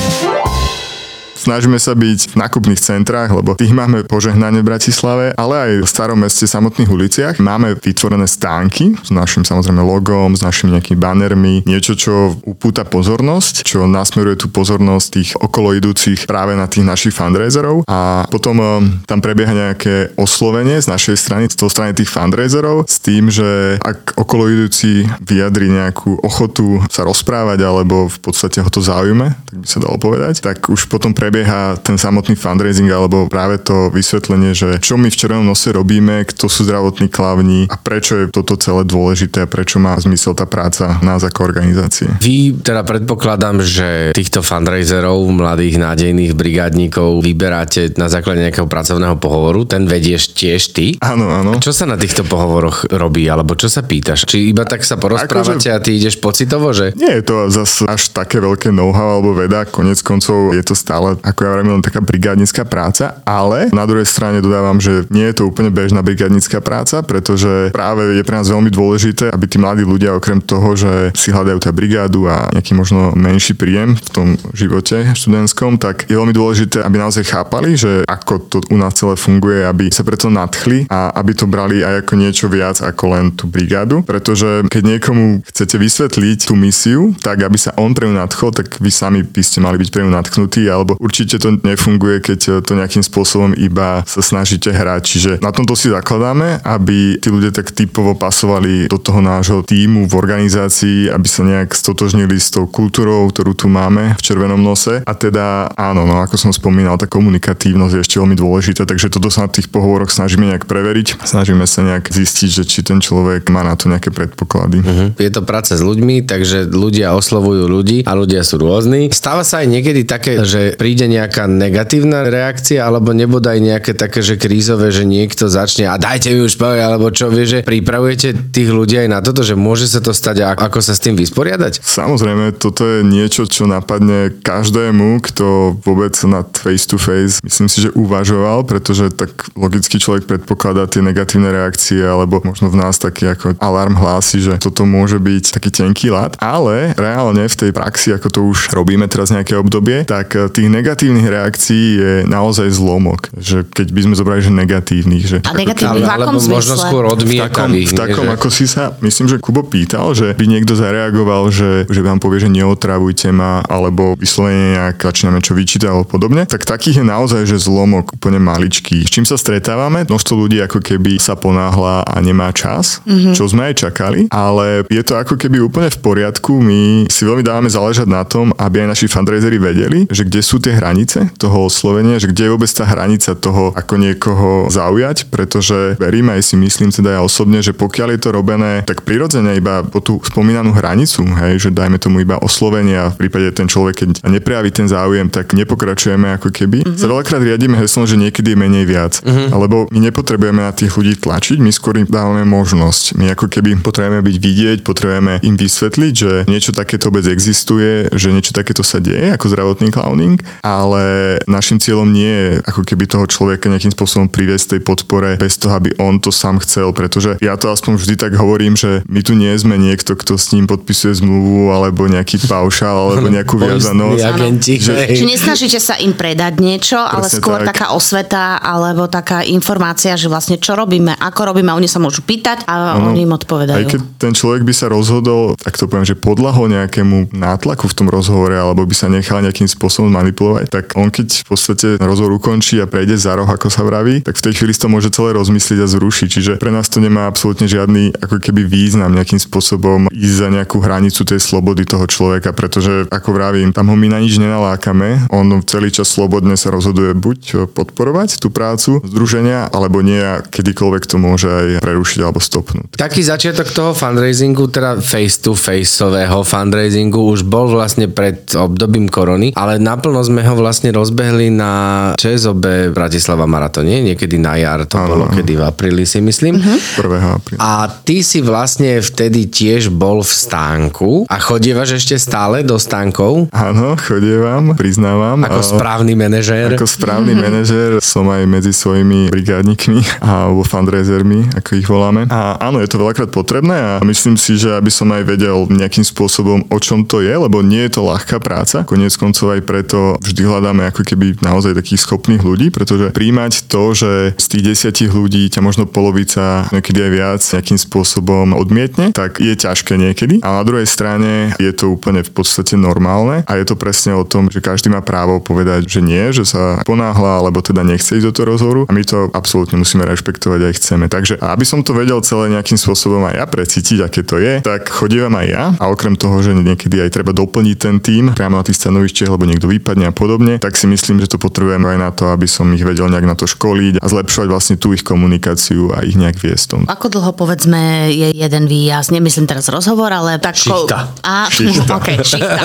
Snažíme 1.45 1.77
sa 1.77 1.93
byť 1.93 2.33
v 2.33 2.37
nákupných 2.41 2.81
centrách, 2.81 3.29
lebo 3.29 3.53
tých 3.53 3.77
máme 3.77 4.09
požehnanie 4.09 4.65
v 4.65 4.71
Bratislave, 4.73 5.37
ale 5.37 5.55
aj 5.61 5.73
v 5.85 5.89
starom 5.93 6.17
meste 6.25 6.49
samotných 6.49 6.89
uliciach. 6.89 7.35
Máme 7.37 7.77
vytvorené 7.77 8.25
stánky 8.25 8.97
s 8.97 9.13
našim 9.13 9.45
samozrejme 9.45 9.85
logom, 9.85 10.33
s 10.33 10.41
našimi 10.41 10.73
nejakými 10.73 10.97
banermi, 10.97 11.55
niečo, 11.69 12.01
čo 12.01 12.33
upúta 12.49 12.89
pozornosť, 12.89 13.61
čo 13.61 13.85
nasmeruje 13.85 14.41
tú 14.41 14.49
pozornosť 14.49 15.07
tých 15.13 15.31
okolo 15.37 15.77
idúcich 15.77 16.25
práve 16.25 16.57
na 16.57 16.65
tých 16.65 16.89
našich 16.89 17.13
fundraiserov 17.13 17.85
a 17.93 18.25
potom 18.33 18.57
um, 18.57 19.05
tam 19.05 19.21
prebieha 19.21 19.53
nejaké 19.53 20.17
oslovenie 20.17 20.81
z 20.81 20.89
našej 20.89 21.17
strany, 21.21 21.45
z 21.53 21.61
toho 21.61 21.69
strany 21.69 21.93
tých 21.93 22.09
fundraiserov 22.09 22.89
s 22.89 23.05
tým, 23.05 23.29
že 23.29 23.77
ak 23.85 24.17
okolo 24.17 24.49
idúci 24.49 25.05
vyjadri 25.21 25.69
nejakú 25.69 26.25
ochotu 26.25 26.81
sa 26.89 27.05
rozprávať 27.05 27.61
alebo 27.61 28.09
v 28.09 28.19
podstate 28.25 28.65
ho 28.65 28.71
to 28.73 28.81
zaujme, 28.81 29.29
tak 29.29 29.57
by 29.61 29.67
sa 29.69 29.85
dalo 29.85 30.01
povedať, 30.01 30.41
tak 30.41 30.73
už 30.73 30.89
potom 30.89 31.13
prebieha 31.13 31.34
ten 31.83 31.99
samotný 31.99 32.39
fundraising 32.39 32.87
alebo 32.95 33.27
práve 33.27 33.59
to 33.59 33.91
vysvetlenie, 33.91 34.55
že 34.55 34.79
čo 34.79 34.95
my 34.95 35.11
v 35.11 35.19
Červenom 35.19 35.49
nose 35.49 35.75
robíme, 35.75 36.23
kto 36.31 36.47
sú 36.47 36.63
zdravotní 36.63 37.11
klavni 37.11 37.67
a 37.67 37.75
prečo 37.75 38.15
je 38.23 38.31
toto 38.31 38.55
celé 38.55 38.87
dôležité 38.87 39.43
a 39.43 39.51
prečo 39.51 39.83
má 39.83 39.99
zmysel 39.99 40.39
tá 40.39 40.47
práca 40.47 41.03
nás 41.03 41.27
ako 41.27 41.43
organizácie. 41.43 42.07
Vy 42.23 42.63
teda 42.63 42.87
predpokladám, 42.87 43.65
že 43.65 44.15
týchto 44.15 44.45
fundraiserov, 44.45 45.27
mladých 45.33 45.83
nádejných 45.83 46.33
brigádníkov 46.37 47.25
vyberáte 47.25 47.97
na 47.99 48.07
základe 48.07 48.45
nejakého 48.45 48.69
pracovného 48.69 49.17
pohovoru, 49.19 49.65
ten 49.65 49.89
vedieš 49.89 50.37
tiež 50.37 50.77
ty. 50.77 50.87
Áno, 51.01 51.33
áno. 51.33 51.59
Čo 51.59 51.73
sa 51.73 51.89
na 51.89 51.97
týchto 51.97 52.23
pohovoroch 52.23 52.93
robí, 52.93 53.25
alebo 53.27 53.57
čo 53.57 53.73
sa 53.73 53.81
pýtaš? 53.83 54.29
Či 54.29 54.53
iba 54.53 54.69
tak 54.69 54.85
sa 54.85 55.01
porozprávate 55.01 55.73
a 55.73 55.81
ty 55.81 55.97
ideš 55.97 56.21
pocitovo, 56.21 56.71
že 56.77 56.93
Nie 56.95 57.21
je 57.21 57.25
to 57.25 57.37
zase 57.49 57.89
až 57.89 58.13
také 58.13 58.39
veľké 58.43 58.69
know-how 58.69 59.19
alebo 59.21 59.33
veda, 59.33 59.65
konec 59.65 59.99
koncov 60.05 60.53
je 60.53 60.63
to 60.63 60.77
stále, 60.77 61.14
ako 61.21 61.39
ja 61.45 61.51
vravím, 61.55 61.79
len 61.79 61.85
taká 61.85 62.01
brigádnická 62.03 62.65
práca, 62.65 63.21
ale 63.23 63.69
na 63.71 63.85
druhej 63.85 64.09
strane 64.09 64.43
dodávam, 64.43 64.81
že 64.81 65.07
nie 65.13 65.29
je 65.31 65.43
to 65.43 65.49
úplne 65.51 65.71
bežná 65.71 66.01
brigádnická 66.01 66.59
práca, 66.65 67.05
pretože 67.05 67.71
práve 67.71 68.19
je 68.19 68.27
pre 68.27 68.41
nás 68.41 68.49
veľmi 68.51 68.71
dôležité, 68.73 69.31
aby 69.31 69.45
tí 69.47 69.57
mladí 69.61 69.85
ľudia 69.87 70.17
okrem 70.17 70.41
toho, 70.43 70.75
že 70.75 71.15
si 71.15 71.31
hľadajú 71.31 71.59
tá 71.63 71.71
brigádu 71.71 72.27
a 72.27 72.49
nejaký 72.51 72.73
možno 72.75 73.13
menší 73.15 73.55
príjem 73.55 73.95
v 73.95 74.09
tom 74.11 74.29
živote 74.57 75.15
študentskom, 75.15 75.79
tak 75.79 76.09
je 76.09 76.17
veľmi 76.17 76.35
dôležité, 76.35 76.83
aby 76.83 76.97
naozaj 76.99 77.25
chápali, 77.29 77.77
že 77.79 78.03
ako 78.09 78.35
to 78.51 78.59
u 78.71 78.77
nás 78.79 78.95
celé 78.95 79.15
funguje, 79.19 79.63
aby 79.67 79.91
sa 79.91 80.07
preto 80.07 80.31
nadchli 80.31 80.87
a 80.89 81.13
aby 81.19 81.33
to 81.35 81.47
brali 81.47 81.83
aj 81.83 82.07
ako 82.07 82.13
niečo 82.19 82.47
viac 82.51 82.81
ako 82.81 83.05
len 83.15 83.25
tú 83.35 83.51
brigádu, 83.51 84.03
pretože 84.03 84.67
keď 84.71 84.83
niekomu 84.97 85.43
chcete 85.47 85.77
vysvetliť 85.77 86.39
tú 86.49 86.55
misiu, 86.55 87.13
tak 87.21 87.43
aby 87.43 87.59
sa 87.59 87.75
on 87.77 87.93
pre 87.93 88.07
ňu 88.09 88.17
nadchol, 88.17 88.55
tak 88.55 88.79
vy 88.79 88.91
sami 88.91 89.21
by 89.23 89.43
ste 89.43 89.59
mali 89.65 89.77
byť 89.81 89.89
pre 89.91 90.03
ňu 90.07 90.13
nadchnutí, 90.13 90.63
alebo 90.69 90.97
určite 91.05 91.37
to 91.37 91.61
nefunguje, 91.61 92.25
keď 92.25 92.65
to 92.65 92.73
nejakým 92.73 93.05
spôsobom 93.05 93.53
iba 93.53 94.01
sa 94.09 94.25
snažíte 94.25 94.73
hrať. 94.73 95.03
Čiže 95.05 95.31
na 95.45 95.53
tomto 95.53 95.77
si 95.77 95.93
zakladáme, 95.93 96.65
aby 96.65 97.21
tí 97.21 97.29
ľudia 97.29 97.53
tak 97.53 97.77
typovo 97.77 98.17
pasovali 98.17 98.89
do 98.89 98.97
toho 98.97 99.21
nášho 99.21 99.61
týmu 99.61 100.09
v 100.09 100.15
organizácii, 100.17 101.13
aby 101.13 101.29
sa 101.29 101.45
nejak 101.45 101.77
stotožnili 101.77 102.41
s 102.41 102.49
tou 102.49 102.65
kultúrou, 102.65 103.29
ktorú 103.29 103.53
tu 103.53 103.69
máme 103.69 104.17
v 104.17 104.25
Červenom 104.25 104.59
nose. 104.59 105.05
A 105.05 105.13
teda 105.13 105.69
áno, 105.77 106.09
no 106.09 106.25
ako 106.25 106.41
som 106.41 106.51
spomínal, 106.57 106.97
tá 106.97 107.05
komunikatívnosť 107.05 107.93
je 107.93 108.01
ešte 108.01 108.17
veľmi 108.17 108.37
dôležitá, 108.39 108.89
takže 108.89 109.13
toto 109.13 109.29
sa 109.29 109.45
na 109.45 109.53
tých 109.53 109.69
pohovoroch 109.69 110.09
snažíme 110.09 110.49
nejak 110.49 110.65
preveriť. 110.65 111.21
Snažíme 111.21 111.69
sa 111.69 111.85
nejak 111.85 112.09
zistiť, 112.09 112.49
že 112.49 112.65
či 112.65 112.81
ten 112.81 113.05
človek 113.05 113.53
má 113.53 113.61
na 113.61 113.77
to 113.77 113.93
nejaké 113.93 114.09
predpoklady. 114.09 114.81
Uh-huh. 114.81 115.09
je 115.21 115.31
to 115.31 115.43
práca 115.45 115.77
s 115.77 115.83
ľuďmi, 115.85 116.25
takže 116.25 116.71
ľudia 116.73 117.13
oslovujú 117.13 117.69
ľudí 117.69 117.99
a 118.09 118.13
ľudia 118.17 118.47
sú 118.47 118.63
rôzni. 118.63 119.11
Stáva 119.11 119.43
sa 119.43 119.61
aj 119.61 119.69
niekedy 119.69 120.07
také, 120.07 120.41
že 120.47 120.79
príde 120.79 120.94
nejaká 121.03 121.51
negatívna 121.51 122.23
reakcia, 122.23 122.87
alebo 122.87 123.11
nebodaj 123.11 123.59
nejaké 123.59 123.99
také, 123.99 124.23
že 124.23 124.39
krízové, 124.39 124.95
že 124.95 125.03
niekto 125.03 125.51
začne 125.51 125.91
a 125.91 125.99
dajte 125.99 126.31
mi 126.31 126.47
už 126.47 126.55
povedať, 126.55 126.83
alebo 126.87 127.11
čo, 127.11 127.27
vie, 127.35 127.43
že 127.43 127.67
pripravujete 127.67 128.55
tých 128.55 128.71
ľudí 128.71 129.03
aj 129.03 129.09
na 129.11 129.19
toto, 129.19 129.43
že 129.43 129.59
môže 129.59 129.91
sa 129.91 129.99
to 129.99 130.15
stať 130.15 130.47
a 130.47 130.55
ako 130.55 130.79
sa 130.79 130.95
s 130.95 131.03
tým 131.03 131.19
vysporiadať? 131.19 131.83
Samozrejme, 131.83 132.55
toto 132.55 132.87
je 132.87 133.03
niečo, 133.03 133.51
čo 133.51 133.67
napadne 133.67 134.31
každému, 134.31 135.19
kto 135.25 135.79
vôbec 135.83 136.15
nad 136.31 136.47
face 136.55 136.87
to 136.87 137.01
face, 137.01 137.43
myslím 137.43 137.67
si, 137.67 137.89
že 137.89 137.91
uvažoval, 137.97 138.63
pretože 138.69 139.11
tak 139.11 139.51
logicky 139.59 139.99
človek 139.99 140.29
predpokladá 140.31 140.87
tie 140.87 141.01
negatívne 141.01 141.51
reakcie, 141.51 142.05
alebo 142.05 142.45
možno 142.45 142.71
v 142.71 142.79
nás 142.79 143.01
taký 143.01 143.33
ako 143.33 143.57
alarm 143.59 143.97
hlási, 143.97 144.45
že 144.45 144.61
toto 144.61 144.85
môže 144.85 145.17
byť 145.17 145.57
taký 145.57 145.73
tenký 145.73 146.13
lat, 146.13 146.37
ale 146.39 146.93
reálne 146.95 147.49
v 147.49 147.59
tej 147.59 147.71
praxi, 147.73 148.13
ako 148.13 148.29
to 148.29 148.41
už 148.45 148.77
robíme 148.77 149.09
teraz 149.09 149.33
nejaké 149.33 149.57
obdobie, 149.57 150.05
tak 150.05 150.37
eh, 150.37 150.53
tých 150.53 150.69
negatívnych 150.69 150.84
reakcií 150.85 151.85
je 151.97 152.13
naozaj 152.29 152.69
zlomok. 152.71 153.33
Že 153.37 153.65
keď 153.73 153.89
by 153.91 154.01
sme 154.05 154.15
zobrali, 154.15 154.41
že 154.45 154.53
negatívnych, 154.53 155.25
že 155.25 155.39
A 155.45 155.57
negatívnych 155.57 156.05
v 156.05 156.11
akom 156.11 156.37
alebo 156.37 156.49
možno 156.53 156.75
skôr 156.77 157.03
v 157.09 157.09
takom, 157.09 157.73
odmietavých. 157.73 157.89
v 157.91 157.95
takom 157.97 158.25
nie, 158.25 158.31
že- 158.31 158.37
ako 158.37 158.49
si 158.53 158.65
sa, 158.69 158.83
myslím, 159.01 159.27
že 159.31 159.37
Kubo 159.41 159.63
pýtal, 159.65 160.13
že 160.13 160.33
by 160.35 160.45
niekto 160.45 160.77
zareagoval, 160.77 161.49
že, 161.49 161.89
že 161.89 162.01
vám 162.05 162.21
povie, 162.21 162.45
že 162.45 162.51
neotravujte 162.53 163.29
ma, 163.33 163.65
alebo 163.65 164.15
vyslovene 164.19 164.77
nejak 164.77 165.01
začíname 165.01 165.41
čo 165.41 165.57
vyčítať 165.57 165.89
alebo 165.89 166.05
podobne, 166.05 166.45
tak 166.45 166.67
takých 166.67 167.01
je 167.01 167.07
naozaj, 167.07 167.43
že 167.49 167.57
zlomok 167.61 168.15
úplne 168.17 168.43
maličký. 168.43 169.07
S 169.07 169.11
čím 169.13 169.25
sa 169.25 169.39
stretávame? 169.41 170.05
Množstvo 170.05 170.35
ľudí 170.37 170.61
ako 170.61 170.83
keby 170.83 171.17
sa 171.17 171.39
ponáhla 171.39 172.05
a 172.05 172.17
nemá 172.21 172.51
čas, 172.51 173.01
mm-hmm. 173.07 173.35
čo 173.35 173.49
sme 173.49 173.73
aj 173.73 173.89
čakali, 173.89 174.21
ale 174.29 174.85
je 174.91 175.03
to 175.07 175.15
ako 175.17 175.39
keby 175.39 175.63
úplne 175.63 175.89
v 175.89 175.99
poriadku. 176.03 176.59
My 176.61 177.07
si 177.09 177.23
veľmi 177.25 177.47
dávame 177.47 177.71
záležať 177.71 178.09
na 178.11 178.27
tom, 178.27 178.51
aby 178.59 178.85
aj 178.85 178.99
naši 178.99 179.07
fundraisery 179.07 179.57
vedeli, 179.57 180.07
že 180.11 180.27
kde 180.27 180.41
sú 180.43 180.59
tie 180.59 180.74
tie 180.75 180.83
hranice 180.83 181.19
toho 181.39 181.71
oslovenia, 181.71 182.19
že 182.19 182.27
kde 182.27 182.51
je 182.51 182.53
vôbec 182.59 182.71
tá 182.75 182.83
hranica 182.83 183.39
toho, 183.39 183.71
ako 183.79 183.95
niekoho 183.95 184.67
zaujať, 184.67 185.31
pretože 185.31 185.95
verím 186.03 186.35
aj 186.35 186.43
si 186.43 186.59
myslím 186.59 186.91
teda 186.91 187.15
ja 187.15 187.21
osobne, 187.23 187.63
že 187.63 187.71
pokiaľ 187.71 188.19
je 188.19 188.21
to 188.27 188.31
robené 188.35 188.83
tak 188.83 189.07
prirodzene 189.07 189.55
iba 189.55 189.87
po 189.87 190.03
tú 190.03 190.19
spomínanú 190.19 190.75
hranicu, 190.75 191.23
hej, 191.23 191.63
že 191.63 191.71
dajme 191.71 192.03
tomu 192.03 192.27
iba 192.27 192.43
oslovenie 192.43 192.99
a 192.99 193.15
v 193.15 193.27
prípade 193.27 193.55
ten 193.55 193.71
človek, 193.71 194.03
keď 194.03 194.09
neprejaví 194.27 194.75
ten 194.75 194.91
záujem, 194.91 195.31
tak 195.31 195.55
nepokračujeme 195.55 196.35
ako 196.43 196.51
keby. 196.51 196.83
Mm-hmm. 196.83 196.99
Sa 196.99 197.07
veľakrát 197.07 197.39
riadíme 197.45 197.79
heslom, 197.79 198.09
že 198.09 198.19
niekedy 198.19 198.57
je 198.57 198.59
menej 198.59 198.85
viac. 198.89 199.23
Mm-hmm. 199.23 199.49
Alebo 199.55 199.87
my 199.95 200.01
nepotrebujeme 200.11 200.61
na 200.65 200.73
tých 200.75 200.91
ľudí 200.97 201.15
tlačiť, 201.21 201.63
my 201.63 201.71
skôr 201.71 202.01
im 202.01 202.09
dávame 202.09 202.43
možnosť. 202.43 203.15
My 203.15 203.31
ako 203.37 203.47
keby 203.47 203.79
potrebujeme 203.85 204.25
byť 204.25 204.37
vidieť, 204.41 204.79
potrebujeme 204.83 205.39
im 205.45 205.55
vysvetliť, 205.55 206.13
že 206.17 206.33
niečo 206.49 206.75
takéto 206.75 207.13
vôbec 207.13 207.29
existuje, 207.31 208.09
že 208.11 208.33
niečo 208.33 208.57
takéto 208.57 208.81
sa 208.81 208.99
deje 208.99 209.37
ako 209.37 209.53
zdravotný 209.53 209.93
clowning, 209.93 210.41
ale 210.65 211.37
našim 211.45 211.77
cieľom 211.77 212.09
nie 212.09 212.25
je 212.25 212.49
ako 212.65 212.83
keby 212.83 213.05
toho 213.05 213.29
človeka 213.29 213.69
nejakým 213.69 213.93
spôsobom 213.93 214.27
priviesť 214.27 214.77
tej 214.77 214.81
podpore 214.81 215.37
bez 215.37 215.61
toho, 215.61 215.77
aby 215.77 215.93
on 216.01 216.17
to 216.17 216.33
sám 216.33 216.57
chcel, 216.59 216.91
pretože 216.91 217.37
ja 217.39 217.55
to 217.55 217.69
aspoň 217.69 218.01
vždy 218.01 218.15
tak 218.17 218.33
hovorím, 218.33 218.73
že 218.73 219.05
my 219.05 219.21
tu 219.21 219.37
nie 219.37 219.53
sme 219.53 219.77
niekto, 219.77 220.17
kto 220.17 220.35
s 220.35 220.57
ním 220.57 220.65
podpisuje 220.65 221.13
zmluvu 221.15 221.69
alebo 221.69 222.09
nejaký 222.09 222.41
paušál 222.49 223.13
alebo 223.13 223.29
nejakú 223.37 223.61
viazanosť. 223.61 224.25
agenti. 224.25 224.81
Že- 224.81 224.97
Čiže 225.05 225.27
nesnažíte 225.29 225.79
sa 225.79 226.01
im 226.01 226.17
predať 226.17 226.57
niečo, 226.59 226.97
ale 226.97 227.29
skôr 227.29 227.61
tak. 227.61 227.77
taká 227.77 227.87
osveta 227.93 228.57
alebo 228.57 229.05
taká 229.05 229.45
informácia, 229.45 230.17
že 230.17 230.33
vlastne 230.33 230.57
čo 230.57 230.73
robíme, 230.73 231.13
ako 231.13 231.53
robíme, 231.53 231.69
oni 231.71 231.85
sa 231.85 232.01
môžu 232.01 232.25
pýtať 232.25 232.65
a 232.65 232.97
Áno. 232.97 233.13
oni 233.13 233.29
im 233.29 233.33
odpovedajú. 233.33 233.77
Aj 233.77 233.85
keď 233.85 234.01
ten 234.17 234.33
človek 234.33 234.65
by 234.65 234.73
sa 234.73 234.89
rozhodol, 234.89 235.59
tak 235.59 235.77
to 235.77 235.85
poviem, 235.85 236.07
že 236.07 236.17
podľahol 236.17 236.73
nejakému 236.73 237.35
nátlaku 237.35 237.85
v 237.85 237.95
tom 237.95 238.09
rozhovore, 238.09 238.55
alebo 238.55 238.87
by 238.87 238.95
sa 238.95 239.11
nechal 239.11 239.43
nejakým 239.43 239.67
spôsobom 239.67 240.09
manipulovať, 240.09 240.54
tak 240.71 240.95
on 240.95 241.11
keď 241.11 241.43
v 241.43 241.49
podstate 241.51 241.89
rozhovor 241.99 242.39
ukončí 242.39 242.79
a 242.79 242.87
prejde 242.87 243.19
za 243.19 243.35
roh, 243.35 243.47
ako 243.47 243.71
sa 243.71 243.83
vraví, 243.83 244.23
tak 244.23 244.39
v 244.39 244.45
tej 244.51 244.55
chvíli 244.63 244.75
to 244.75 244.87
môže 244.87 245.11
celé 245.11 245.35
rozmyslieť 245.35 245.79
a 245.83 245.89
zrušiť. 245.91 246.29
Čiže 246.31 246.53
pre 246.63 246.71
nás 246.71 246.87
to 246.87 247.03
nemá 247.03 247.27
absolútne 247.27 247.67
žiadny 247.67 248.15
ako 248.19 248.39
keby 248.39 248.67
význam 248.67 249.15
nejakým 249.15 249.39
spôsobom 249.43 250.07
ísť 250.11 250.35
za 250.35 250.49
nejakú 250.51 250.79
hranicu 250.79 251.27
tej 251.27 251.41
slobody 251.43 251.83
toho 251.83 252.07
človeka, 252.07 252.55
pretože 252.55 253.11
ako 253.11 253.35
vravím, 253.35 253.75
tam 253.75 253.91
ho 253.91 253.97
my 253.99 254.13
na 254.13 254.19
nič 254.23 254.39
nenalákame. 254.39 255.31
On 255.35 255.47
celý 255.67 255.91
čas 255.91 256.11
slobodne 256.13 256.55
sa 256.55 256.71
rozhoduje 256.71 257.17
buď 257.17 257.71
podporovať 257.73 258.39
tú 258.39 258.53
prácu 258.53 259.01
združenia, 259.03 259.73
alebo 259.73 260.05
nie 260.05 260.21
a 260.21 260.45
kedykoľvek 260.45 261.03
to 261.09 261.17
môže 261.19 261.49
aj 261.49 261.67
prerušiť 261.81 262.19
alebo 262.23 262.39
stopnúť. 262.39 263.01
Taký 263.01 263.25
začiatok 263.25 263.73
toho 263.73 263.93
fundraisingu, 263.97 264.69
teda 264.69 265.01
face-to-faceového 265.01 266.45
fundraisingu 266.45 267.19
už 267.33 267.49
bol 267.49 267.73
vlastne 267.73 268.07
pred 268.07 268.45
obdobím 268.53 269.09
korony, 269.09 269.57
ale 269.57 269.81
naplno 269.81 270.21
sme 270.21 270.44
ho 270.45 270.55
vlastne 270.55 270.89
rozbehli 270.89 271.49
na 271.49 271.73
ČSOB 272.15 272.63
Bratislava 272.91 273.45
Maratóne, 273.45 274.01
niekedy 274.03 274.37
na 274.37 274.55
jar, 274.55 274.85
to 274.85 274.95
Áno, 274.95 275.09
bolo 275.09 275.25
áno. 275.27 275.35
kedy 275.35 275.53
v 275.55 275.63
apríli 275.63 276.05
si 276.05 276.21
myslím. 276.21 276.57
1. 276.57 277.01
apríla. 277.33 277.59
A 277.59 277.71
ty 277.89 278.21
si 278.21 278.39
vlastne 278.39 278.99
vtedy 278.99 279.47
tiež 279.47 279.89
bol 279.89 280.21
v 280.21 280.31
stánku 280.31 281.11
a 281.27 281.37
chodievaš 281.37 281.97
ešte 281.97 282.17
stále 282.17 282.61
do 282.61 282.77
stánkov 282.77 283.49
Áno, 283.51 283.97
chodievam, 283.97 284.75
priznávam. 284.75 285.41
ako 285.41 285.59
A- 285.59 285.67
správny 285.67 286.13
manažér. 286.15 286.75
Ako 286.75 286.85
správny 286.85 287.33
manažer 287.35 287.99
som 287.99 288.27
aj 288.27 288.45
medzi 288.45 288.71
svojimi 288.71 289.29
brigádnikmi 289.29 290.01
alebo 290.21 290.63
fundraisermi, 290.63 291.55
ako 291.55 291.71
ich 291.75 291.87
voláme. 291.87 292.27
A 292.29 292.61
áno, 292.61 292.79
je 292.79 292.87
to 292.87 292.99
veľakrát 292.99 293.29
potrebné 293.29 293.75
a 293.75 293.93
myslím 294.03 294.35
si, 294.35 294.55
že 294.55 294.73
aby 294.73 294.89
som 294.89 295.09
aj 295.09 295.25
vedel 295.25 295.67
nejakým 295.67 296.03
spôsobom, 296.03 296.67
o 296.67 296.79
čom 296.79 297.03
to 297.03 297.19
je, 297.19 297.33
lebo 297.33 297.61
nie 297.61 297.85
je 297.85 297.93
to 297.93 298.03
ľahká 298.03 298.39
práca. 298.39 298.85
Konec 298.85 299.15
koncov 299.15 299.51
aj 299.51 299.63
preto 299.63 300.19
vždy 300.25 300.43
hľadáme 300.49 300.89
ako 300.89 301.05
keby 301.05 301.37
naozaj 301.45 301.77
takých 301.77 302.05
schopných 302.09 302.41
ľudí, 302.41 302.73
pretože 302.73 303.13
príjmať 303.13 303.69
to, 303.69 303.93
že 303.93 304.13
z 304.41 304.47
tých 304.49 304.63
desiatich 304.75 305.13
ľudí 305.13 305.47
ťa 305.53 305.61
možno 305.61 305.85
polovica, 305.85 306.67
niekedy 306.73 307.05
aj 307.05 307.13
viac, 307.13 307.41
nejakým 307.45 307.79
spôsobom 307.79 308.57
odmietne, 308.57 309.13
tak 309.13 309.39
je 309.39 309.53
ťažké 309.53 310.01
niekedy. 310.01 310.41
A 310.41 310.61
na 310.61 310.63
druhej 310.65 310.89
strane 310.89 311.53
je 311.61 311.73
to 311.77 311.93
úplne 311.93 312.25
v 312.25 312.33
podstate 312.33 312.81
normálne 312.81 313.45
a 313.45 313.53
je 313.61 313.65
to 313.69 313.77
presne 313.77 314.17
o 314.17 314.25
tom, 314.25 314.49
že 314.49 314.65
každý 314.65 314.89
má 314.89 315.05
právo 315.05 315.45
povedať, 315.45 315.85
že 315.85 316.01
nie, 316.01 316.33
že 316.33 316.49
sa 316.49 316.81
ponáhla, 316.89 317.45
alebo 317.45 317.61
teda 317.61 317.85
nechce 317.85 318.17
ísť 318.17 318.27
do 318.31 318.33
toho 318.33 318.47
rozhovoru 318.57 318.83
a 318.89 318.93
my 318.97 319.03
to 319.05 319.29
absolútne 319.37 319.77
musíme 319.77 320.09
rešpektovať 320.09 320.61
aj 320.65 320.73
chceme. 320.81 321.05
Takže 321.13 321.35
aby 321.43 321.65
som 321.69 321.85
to 321.85 321.93
vedel 321.93 322.25
celé 322.25 322.49
nejakým 322.55 322.81
spôsobom 322.81 323.27
aj 323.29 323.35
ja 323.37 323.45
precítiť, 323.45 323.99
aké 324.01 324.21
to 324.25 324.41
je, 324.41 324.65
tak 324.65 324.89
chodievam 324.89 325.35
aj 325.37 325.47
ja 325.51 325.65
a 325.77 325.85
okrem 325.91 326.17
toho, 326.17 326.41
že 326.41 326.57
niekedy 326.57 327.03
aj 327.03 327.11
treba 327.13 327.35
doplniť 327.35 327.77
ten 327.77 327.97
tým 328.01 328.25
priamo 328.33 328.57
na 328.57 328.65
tých 328.65 328.81
stanovištiach, 328.81 329.29
lebo 329.29 329.45
niekto 329.45 329.69
vypadne 329.69 330.09
a 330.09 330.14
podobne, 330.15 330.63
tak 330.63 330.79
si 330.79 330.87
myslím, 330.87 331.19
že 331.21 331.35
to 331.35 331.39
potrebujem 331.43 331.83
aj 331.83 331.99
na 331.99 332.11
to, 332.15 332.31
aby 332.31 332.47
som 332.47 332.71
ich 332.73 332.87
vedel 332.87 333.11
nejak 333.11 333.27
na 333.27 333.35
to 333.35 333.45
školiť 333.51 333.99
a 334.01 334.07
zlepšovať 334.07 334.49
vlastne 334.49 334.77
tú 334.79 334.95
ich 334.95 335.03
komunikáciu 335.03 335.91
a 335.91 336.07
ich 336.07 336.15
nejak 336.15 336.39
viesť 336.39 336.65
tom. 336.71 336.81
Ako 336.87 337.11
dlho, 337.11 337.35
povedzme, 337.35 338.09
je 338.15 338.31
jeden 338.33 338.65
výjazd? 338.71 339.11
Nemyslím 339.11 339.51
teraz 339.51 339.67
rozhovor, 339.69 340.15
ale 340.15 340.39
tak... 340.39 340.55
Šichta. 340.55 341.11
A, 341.27 341.51
Šichta. 341.51 341.97
Okay, 342.05 342.21
šichta. 342.21 342.59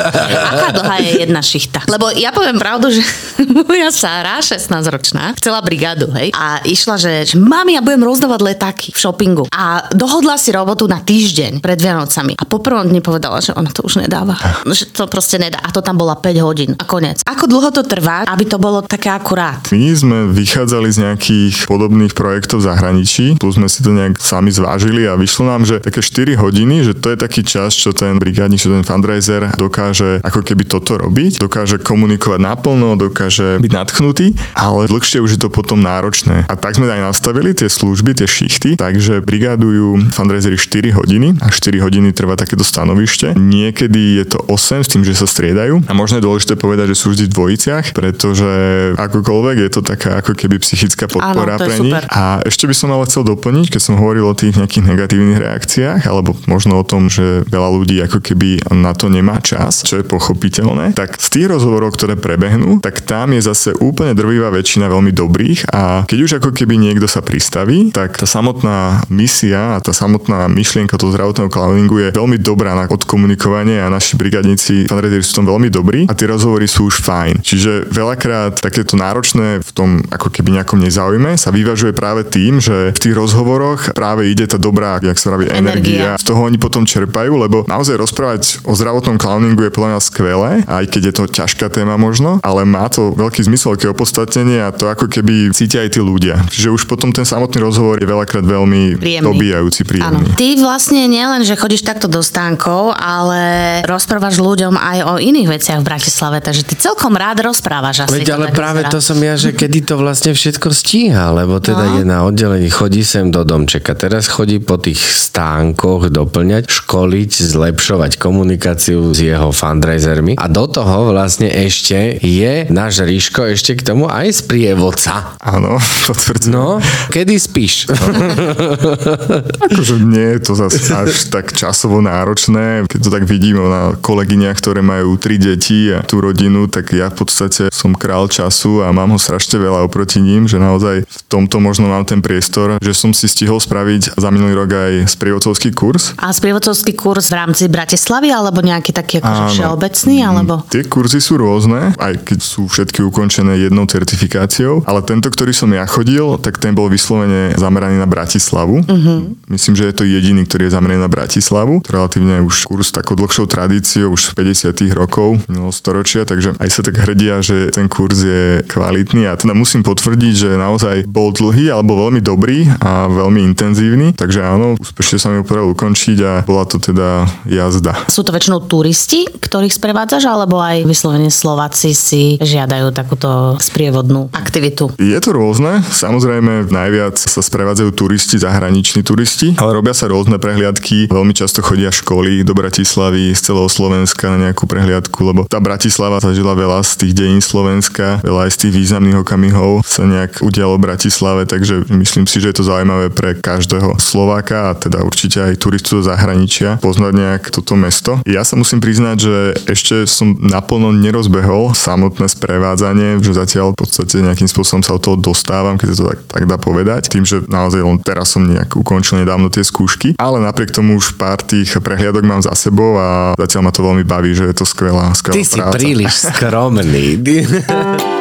Aká 0.51 0.69
dlhá 0.73 0.95
je 1.05 1.11
jedna 1.23 1.39
šichta? 1.39 1.85
Lebo 1.85 2.11
ja 2.11 2.33
poviem 2.33 2.57
pravdu, 2.57 2.91
že 2.91 3.05
moja 3.69 3.93
Sára, 3.93 4.41
16-ročná, 4.41 5.37
chcela 5.37 5.61
brigádu, 5.61 6.09
hej, 6.17 6.33
a 6.33 6.59
išla, 6.65 6.95
že, 6.99 7.13
že 7.29 7.35
mami, 7.39 7.77
ja 7.77 7.81
budem 7.85 8.03
rozdávať 8.03 8.41
letáky 8.41 8.87
v 8.91 8.99
shoppingu. 8.99 9.45
A 9.53 9.87
dohodla 9.95 10.35
si 10.35 10.51
robotu 10.51 10.89
na 10.89 10.99
týždeň 10.99 11.63
pred 11.63 11.79
Vianocami. 11.79 12.35
A 12.35 12.43
po 12.43 12.59
prvom 12.59 12.89
dni 12.89 12.99
povedala, 12.99 13.39
že 13.39 13.55
ona 13.55 13.71
to 13.71 13.85
už 13.85 14.03
nedáva. 14.03 14.35
Že 14.67 14.91
to 14.91 15.03
proste 15.07 15.39
nedá. 15.39 15.61
A 15.63 15.69
to 15.71 15.79
tam 15.79 15.95
bola 15.95 16.17
5 16.19 16.45
hodín. 16.45 16.71
A 16.75 16.83
konec. 16.83 17.23
Ako 17.39 17.55
dlho 17.55 17.71
to 17.71 17.87
trvá, 17.87 18.27
aby 18.27 18.43
to 18.43 18.59
bolo 18.59 18.83
také 18.83 19.07
akurát? 19.07 19.63
My 19.71 19.95
sme 19.95 20.27
vychádzali 20.27 20.91
z 20.91 20.97
nejakých 21.07 21.71
podobných 21.71 22.11
projektov 22.11 22.59
v 22.59 22.67
zahraničí, 22.67 23.39
tu 23.39 23.47
sme 23.47 23.71
si 23.71 23.79
to 23.79 23.95
nejak 23.95 24.19
sami 24.19 24.51
zvážili 24.51 25.07
a 25.07 25.15
vyšlo 25.15 25.47
nám, 25.47 25.63
že 25.63 25.79
také 25.79 26.03
4 26.03 26.35
hodiny, 26.35 26.83
že 26.83 26.99
to 26.99 27.15
je 27.15 27.17
taký 27.23 27.47
čas, 27.47 27.79
čo 27.79 27.95
ten 27.95 28.19
brigádnik, 28.19 28.59
čo 28.59 28.75
ten 28.75 28.83
fundraiser 28.83 29.55
dokáže 29.55 30.19
ako 30.19 30.43
keby 30.43 30.67
toto 30.67 30.99
robiť, 30.99 31.39
dokáže 31.39 31.79
komunikovať 31.79 32.43
naplno, 32.43 32.99
dokáže 32.99 33.55
byť 33.63 33.71
nadchnutý, 33.71 34.35
ale 34.59 34.91
dlhšie 34.91 35.23
už 35.23 35.39
je 35.39 35.39
to 35.39 35.47
potom 35.47 35.79
náročné. 35.79 36.43
A 36.43 36.59
tak 36.59 36.75
sme 36.75 36.91
aj 36.91 37.07
nastavili 37.07 37.55
tie 37.55 37.71
služby, 37.71 38.19
tie 38.19 38.27
šichty, 38.27 38.75
takže 38.75 39.23
brigádujú 39.23 40.11
fundraisery 40.11 40.59
4 40.59 40.91
hodiny 40.91 41.39
a 41.39 41.47
4 41.47 41.87
hodiny 41.87 42.11
trvá 42.11 42.35
takéto 42.35 42.67
stanovište. 42.67 43.39
Niekedy 43.39 44.19
je 44.19 44.25
to 44.27 44.43
8 44.51 44.83
s 44.83 44.91
tým, 44.91 45.07
že 45.07 45.15
sa 45.15 45.23
striedajú 45.23 45.87
a 45.87 45.95
možno 45.95 46.19
je 46.19 46.27
dôležité 46.27 46.59
povedať, 46.59 46.91
že 46.91 46.99
sú 46.99 47.15
vždy 47.15 47.28
v 47.29 47.33
dvojiciach, 47.37 47.85
pretože 47.93 48.51
akokoľvek 48.97 49.57
je 49.61 49.69
to 49.69 49.81
taká 49.85 50.19
ako 50.19 50.33
keby 50.33 50.57
psychická 50.59 51.05
podpora 51.05 51.55
Áno, 51.55 51.61
pre 51.61 51.77
nich. 51.77 51.93
super. 51.93 52.03
A 52.09 52.41
ešte 52.41 52.65
by 52.65 52.75
som 52.75 52.89
ale 52.89 53.05
chcel 53.05 53.23
doplniť, 53.23 53.69
keď 53.69 53.81
som 53.81 53.95
hovoril 54.01 54.25
o 54.25 54.35
tých 54.35 54.57
nejakých 54.57 54.83
negatívnych 54.89 55.39
reakciách, 55.39 56.01
alebo 56.09 56.33
možno 56.49 56.81
o 56.81 56.87
tom, 56.87 57.07
že 57.07 57.45
veľa 57.47 57.69
ľudí 57.69 58.01
ako 58.01 58.19
keby 58.19 58.65
na 58.73 58.97
to 58.97 59.07
nemá 59.13 59.37
čas, 59.39 59.85
čo 59.85 60.01
je 60.01 60.05
pochopiteľné, 60.05 60.97
tak 60.97 61.21
z 61.21 61.27
tých 61.29 61.47
rozhovorov, 61.53 61.93
ktoré 61.93 62.17
prebehnú, 62.17 62.81
tak 62.81 63.05
tam 63.05 63.37
je 63.37 63.41
zase 63.45 63.75
úplne 63.77 64.17
drvivá 64.17 64.49
väčšina 64.49 64.89
veľmi 64.89 65.13
dobrých 65.13 65.69
a 65.69 66.07
keď 66.09 66.19
už 66.25 66.31
ako 66.41 66.49
keby 66.55 66.79
niekto 66.79 67.05
sa 67.05 67.21
pristaví, 67.21 67.93
tak 67.93 68.17
tá 68.17 68.25
samotná 68.25 69.05
misia 69.11 69.77
a 69.77 69.83
tá 69.83 69.93
samotná 69.93 70.49
myšlienka 70.49 70.95
toho 70.97 71.13
zdravotného 71.13 71.51
clowningu 71.51 72.01
je 72.01 72.15
veľmi 72.15 72.39
dobrá 72.39 72.73
na 72.73 72.85
odkomunikovanie 72.89 73.83
a 73.83 73.91
naši 73.91 74.15
brigádnici 74.15 74.87
fundraiseri 74.87 75.23
sú 75.23 75.31
v 75.35 75.37
tom 75.43 75.47
veľmi 75.51 75.69
dobrí 75.69 75.99
a 76.07 76.13
tie 76.15 76.27
rozhovory 76.31 76.65
sú 76.65 76.87
už 76.87 77.03
fajn. 77.03 77.18
Čiže 77.39 77.89
veľakrát 77.89 78.59
takéto 78.59 78.95
náročné 78.95 79.59
v 79.59 79.71
tom 79.71 79.89
ako 80.07 80.31
keby 80.31 80.59
nejakom 80.59 80.79
nezaujme 80.79 81.35
sa 81.35 81.51
vyvažuje 81.51 81.91
práve 81.91 82.23
tým, 82.25 82.59
že 82.59 82.93
v 82.95 82.99
tých 82.99 83.15
rozhovoroch 83.15 83.91
práve 83.93 84.27
ide 84.29 84.47
tá 84.47 84.55
dobrá, 84.55 84.99
jak 84.99 85.17
sa 85.19 85.33
vraví, 85.33 85.51
energia. 85.51 86.15
Energia. 86.15 86.21
Z 86.21 86.25
toho 86.29 86.45
oni 86.45 86.57
potom 86.57 86.83
čerpajú, 86.83 87.35
lebo 87.39 87.63
naozaj 87.65 87.95
rozprávať 87.97 88.63
o 88.63 88.73
zdravotnom 88.75 89.19
clowningu 89.19 89.67
je 89.67 89.71
podľa 89.73 89.89
mňa 89.95 90.01
skvelé, 90.01 90.51
aj 90.65 90.85
keď 90.87 91.01
je 91.09 91.13
to 91.13 91.23
ťažká 91.27 91.67
téma 91.69 91.95
možno, 91.99 92.39
ale 92.41 92.63
má 92.63 92.87
to 92.87 93.11
veľký 93.13 93.43
zmysel, 93.45 93.75
veľké 93.75 93.91
opodstatnenie 93.91 94.59
a 94.63 94.73
to 94.73 94.89
ako 94.89 95.05
keby 95.09 95.51
cítia 95.53 95.83
aj 95.85 95.97
tí 95.97 96.01
ľudia. 96.01 96.39
Čiže 96.49 96.73
už 96.73 96.83
potom 96.89 97.13
ten 97.13 97.23
samotný 97.25 97.61
rozhovor 97.61 98.01
je 98.01 98.07
veľakrát 98.07 98.43
veľmi 98.43 98.97
Príjemný. 98.97 99.25
dobíjajúci, 99.25 99.81
Áno. 99.83 99.89
príjemný. 99.89 100.27
Ty 100.35 100.47
vlastne 100.61 101.01
nielen, 101.05 101.41
že 101.45 101.55
chodíš 101.55 101.85
takto 101.85 102.09
do 102.09 102.19
stánkov, 102.23 102.93
ale 102.95 103.81
rozprávaš 103.85 104.41
ľuďom 104.41 104.75
aj 104.75 104.97
o 105.05 105.13
iných 105.17 105.47
veciach 105.49 105.79
v 105.81 105.85
Bratislave, 105.85 106.37
takže 106.43 106.65
ty 106.65 106.73
celkom 106.77 107.08
rád 107.13 107.41
rozprávaš 107.43 108.05
asi. 108.05 108.21
Veď 108.21 108.29
ale 108.35 108.47
práve 108.51 108.81
vyzerá. 108.81 108.93
to 108.93 108.99
som 108.99 109.17
ja, 109.17 109.33
že 109.33 109.51
kedy 109.51 109.79
to 109.83 109.95
vlastne 109.95 110.31
všetko 110.31 110.67
stíha, 110.69 111.31
lebo 111.31 111.57
teda 111.57 111.85
No. 111.85 111.95
je 111.97 112.03
na 112.03 112.19
oddelení, 112.23 112.69
chodí 112.69 113.01
sem 113.01 113.29
do 113.29 113.41
domčeka, 113.41 113.93
teraz 113.93 114.27
chodí 114.27 114.59
po 114.59 114.75
tých 114.75 114.99
stánkoch 114.99 116.09
doplňať, 116.09 116.67
školiť, 116.67 117.31
zlepšovať 117.31 118.17
komunikáciu 118.17 119.09
s 119.09 119.19
jeho 119.19 119.49
fundraisermi 119.49 120.35
a 120.35 120.45
do 120.45 120.65
toho 120.65 121.09
vlastne 121.09 121.47
ešte 121.47 122.19
je 122.19 122.67
náš 122.67 123.01
Ríško 123.01 123.49
ešte 123.49 123.73
k 123.73 123.81
tomu 123.83 124.05
aj 124.05 124.43
sprievodca. 124.43 125.35
Áno, 125.39 125.79
potvrdzujem. 126.07 126.51
No, 126.51 126.77
kedy 127.09 127.35
spíš? 127.37 127.87
Akože 129.69 129.95
nie 130.01 130.37
je 130.37 130.39
to 130.41 130.53
zase 130.55 130.79
až 130.89 131.11
tak 131.29 131.53
časovo 131.53 132.01
náročné. 132.01 132.85
Keď 132.85 132.99
to 132.99 133.09
tak 133.09 133.23
vidím 133.25 133.57
na 133.59 133.95
kolegyniach, 133.95 134.57
ktoré 134.57 134.81
majú 134.81 135.15
tri 135.15 135.37
deti 135.37 135.89
a 135.89 136.01
tú 136.01 136.19
rodinu, 136.19 136.67
tak 136.67 136.91
ja 136.99 137.07
v 137.07 137.23
podstate 137.23 137.71
som 137.71 137.95
král 137.95 138.27
času 138.27 138.83
a 138.83 138.91
mám 138.91 139.15
ho 139.15 139.19
strašne 139.19 139.55
veľa 139.55 139.87
oproti 139.87 140.19
ním, 140.19 140.45
že 140.45 140.59
naozaj 140.59 141.07
v 141.07 141.19
tomto 141.31 141.63
možno 141.63 141.87
mám 141.87 142.03
ten 142.03 142.19
priestor, 142.19 142.75
že 142.83 142.91
som 142.91 143.15
si 143.15 143.31
stihol 143.31 143.63
spraviť 143.63 144.19
za 144.19 144.29
minulý 144.29 144.59
rok 144.59 144.69
aj 144.75 144.93
sprievodcovský 145.15 145.71
kurz. 145.71 146.11
A 146.19 146.35
sprievodcovský 146.35 146.93
kurz 146.93 147.31
v 147.31 147.39
rámci 147.39 147.71
Bratislavy 147.71 148.35
alebo 148.35 148.59
nejaký 148.59 148.91
taký 148.91 149.23
akože 149.23 149.43
všeobecný? 149.55 150.17
Alebo... 150.25 150.53
Tie 150.67 150.83
kurzy 150.85 151.23
sú 151.23 151.39
rôzne, 151.39 151.95
aj 151.95 152.27
keď 152.27 152.39
sú 152.43 152.67
všetky 152.67 152.99
ukončené 153.07 153.55
jednou 153.63 153.87
certifikáciou, 153.87 154.83
ale 154.83 154.99
tento, 155.07 155.31
ktorý 155.31 155.55
som 155.55 155.71
ja 155.71 155.87
chodil, 155.87 156.35
tak 156.43 156.59
ten 156.59 156.75
bol 156.75 156.91
vyslovene 156.91 157.55
zameraný 157.55 158.01
na 158.01 158.09
Bratislavu. 158.09 158.83
Uh-huh. 158.83 159.33
Myslím, 159.47 159.73
že 159.79 159.87
je 159.89 159.95
to 159.95 160.03
jediný, 160.03 160.43
ktorý 160.43 160.67
je 160.67 160.75
zameraný 160.75 160.99
na 160.99 161.11
Bratislavu. 161.11 161.81
Relatívne 161.87 162.43
už 162.43 162.67
kurz 162.67 162.91
takou 162.91 163.15
dlhšou 163.15 163.47
tradíciou, 163.47 164.11
už 164.11 164.33
z 164.33 164.73
50. 164.73 164.97
rokov 164.97 165.39
minulého 165.47 165.73
storočia, 165.73 166.25
takže 166.25 166.57
aj 166.57 166.69
sa 166.69 166.81
tak 166.89 167.05
hrdia, 167.05 167.45
že 167.45 167.69
ten 167.69 167.85
kurz 167.85 168.25
je 168.25 168.65
kvalitný 168.65 169.29
a 169.29 169.37
teda 169.37 169.53
musím 169.53 169.85
potvrdiť, 169.85 170.33
že 170.33 170.49
naozaj 170.57 171.05
bol 171.05 171.29
dlhý 171.29 171.69
alebo 171.69 171.93
veľmi 172.09 172.17
dobrý 172.17 172.65
a 172.81 173.05
veľmi 173.05 173.45
intenzívny, 173.53 174.17
takže 174.17 174.41
áno, 174.41 174.73
úspešne 174.81 175.21
sa 175.21 175.29
mi 175.29 175.37
ho 175.37 175.45
podarilo 175.45 175.77
ukončiť 175.77 176.17
a 176.25 176.31
bola 176.49 176.65
to 176.65 176.81
teda 176.81 177.29
jazda. 177.45 177.93
Sú 178.09 178.25
to 178.25 178.33
väčšinou 178.33 178.65
turisti, 178.65 179.29
ktorých 179.29 179.77
sprevádzaš, 179.77 180.25
alebo 180.25 180.57
aj 180.57 180.81
vyslovene 180.89 181.29
Slováci 181.29 181.93
si 181.93 182.41
žiadajú 182.41 182.89
takúto 182.89 183.61
sprievodnú 183.61 184.33
aktivitu? 184.33 184.97
Je 184.97 185.19
to 185.21 185.29
rôzne, 185.29 185.85
samozrejme 185.85 186.73
najviac 186.73 187.21
sa 187.21 187.45
sprevádzajú 187.45 187.93
turisti, 187.93 188.41
zahraniční 188.41 189.05
turisti, 189.05 189.53
ale 189.61 189.77
robia 189.77 189.93
sa 189.93 190.09
rôzne 190.09 190.41
prehliadky. 190.41 191.05
Veľmi 191.05 191.37
často 191.37 191.61
chodia 191.61 191.93
školy 191.93 192.41
do 192.41 192.57
Bratislavy 192.57 193.37
z 193.37 193.41
celého 193.45 193.69
Slovenska 193.69 194.33
na 194.33 194.49
nejakú 194.49 194.65
prehliadku, 194.65 195.21
lebo 195.21 195.45
tá 195.45 195.61
Bratislava 195.61 196.17
zažila 196.17 196.57
veľa 196.57 196.78
z 196.83 197.05
tých 197.05 197.13
dejín 197.15 197.41
Slovenska, 197.41 198.19
veľa 198.23 198.47
aj 198.47 198.51
z 198.55 198.57
tých 198.67 198.73
významných 198.85 199.21
okamihov 199.23 199.85
sa 199.85 200.05
nejak 200.05 200.43
udialo 200.43 200.77
v 200.77 200.85
Bratislave, 200.91 201.43
takže 201.45 201.87
myslím 201.91 202.25
si, 202.25 202.41
že 202.41 202.51
je 202.51 202.57
to 202.61 202.67
zaujímavé 202.67 203.11
pre 203.11 203.35
každého 203.35 203.97
Slováka 204.01 204.71
a 204.71 204.77
teda 204.77 205.03
určite 205.03 205.43
aj 205.43 205.59
turistu 205.59 205.99
zo 205.99 206.11
zahraničia 206.11 206.77
poznať 206.79 207.13
nejak 207.15 207.43
toto 207.51 207.73
mesto. 207.75 208.21
Ja 208.25 208.45
sa 208.45 208.55
musím 208.55 208.79
priznať, 208.79 209.17
že 209.19 209.35
ešte 209.69 210.05
som 210.05 210.37
naplno 210.39 210.93
nerozbehol 210.95 211.73
samotné 211.73 212.29
sprevádzanie, 212.29 213.19
že 213.19 213.35
zatiaľ 213.35 213.73
v 213.73 213.85
podstate 213.85 214.21
nejakým 214.21 214.49
spôsobom 214.49 214.81
sa 214.85 214.95
od 214.95 215.01
toho 215.03 215.17
dostávam, 215.19 215.77
keď 215.77 215.87
sa 215.91 215.95
to 215.95 216.05
tak, 216.13 216.19
tak 216.29 216.43
dá 216.49 216.57
povedať. 216.57 217.11
Tým, 217.11 217.23
že 217.25 217.43
naozaj 217.45 217.81
len 217.81 217.97
teraz 218.01 218.33
som 218.33 218.45
nejak 218.45 218.77
ukončil 218.77 219.21
nedávno 219.21 219.49
tie 219.51 219.65
skúšky, 219.65 220.15
ale 220.17 220.41
napriek 220.41 220.73
tomu 220.73 220.97
už 220.97 221.17
pár 221.17 221.41
tých 221.41 221.77
prehliadok 221.79 222.23
mám 222.25 222.41
za 222.43 222.53
sebou 222.53 222.97
a 222.97 223.33
zatiaľ 223.37 223.69
ma 223.69 223.71
to 223.73 223.81
veľmi 223.85 224.03
baví, 224.05 224.31
že 224.33 224.49
je 224.49 224.55
to 224.55 224.65
skvelá, 224.65 225.11
skvelá 225.13 225.35
Ty 225.37 225.43
si 225.45 225.59
práca. 225.59 225.75
príliš 225.75 226.13
comedy 226.59 227.45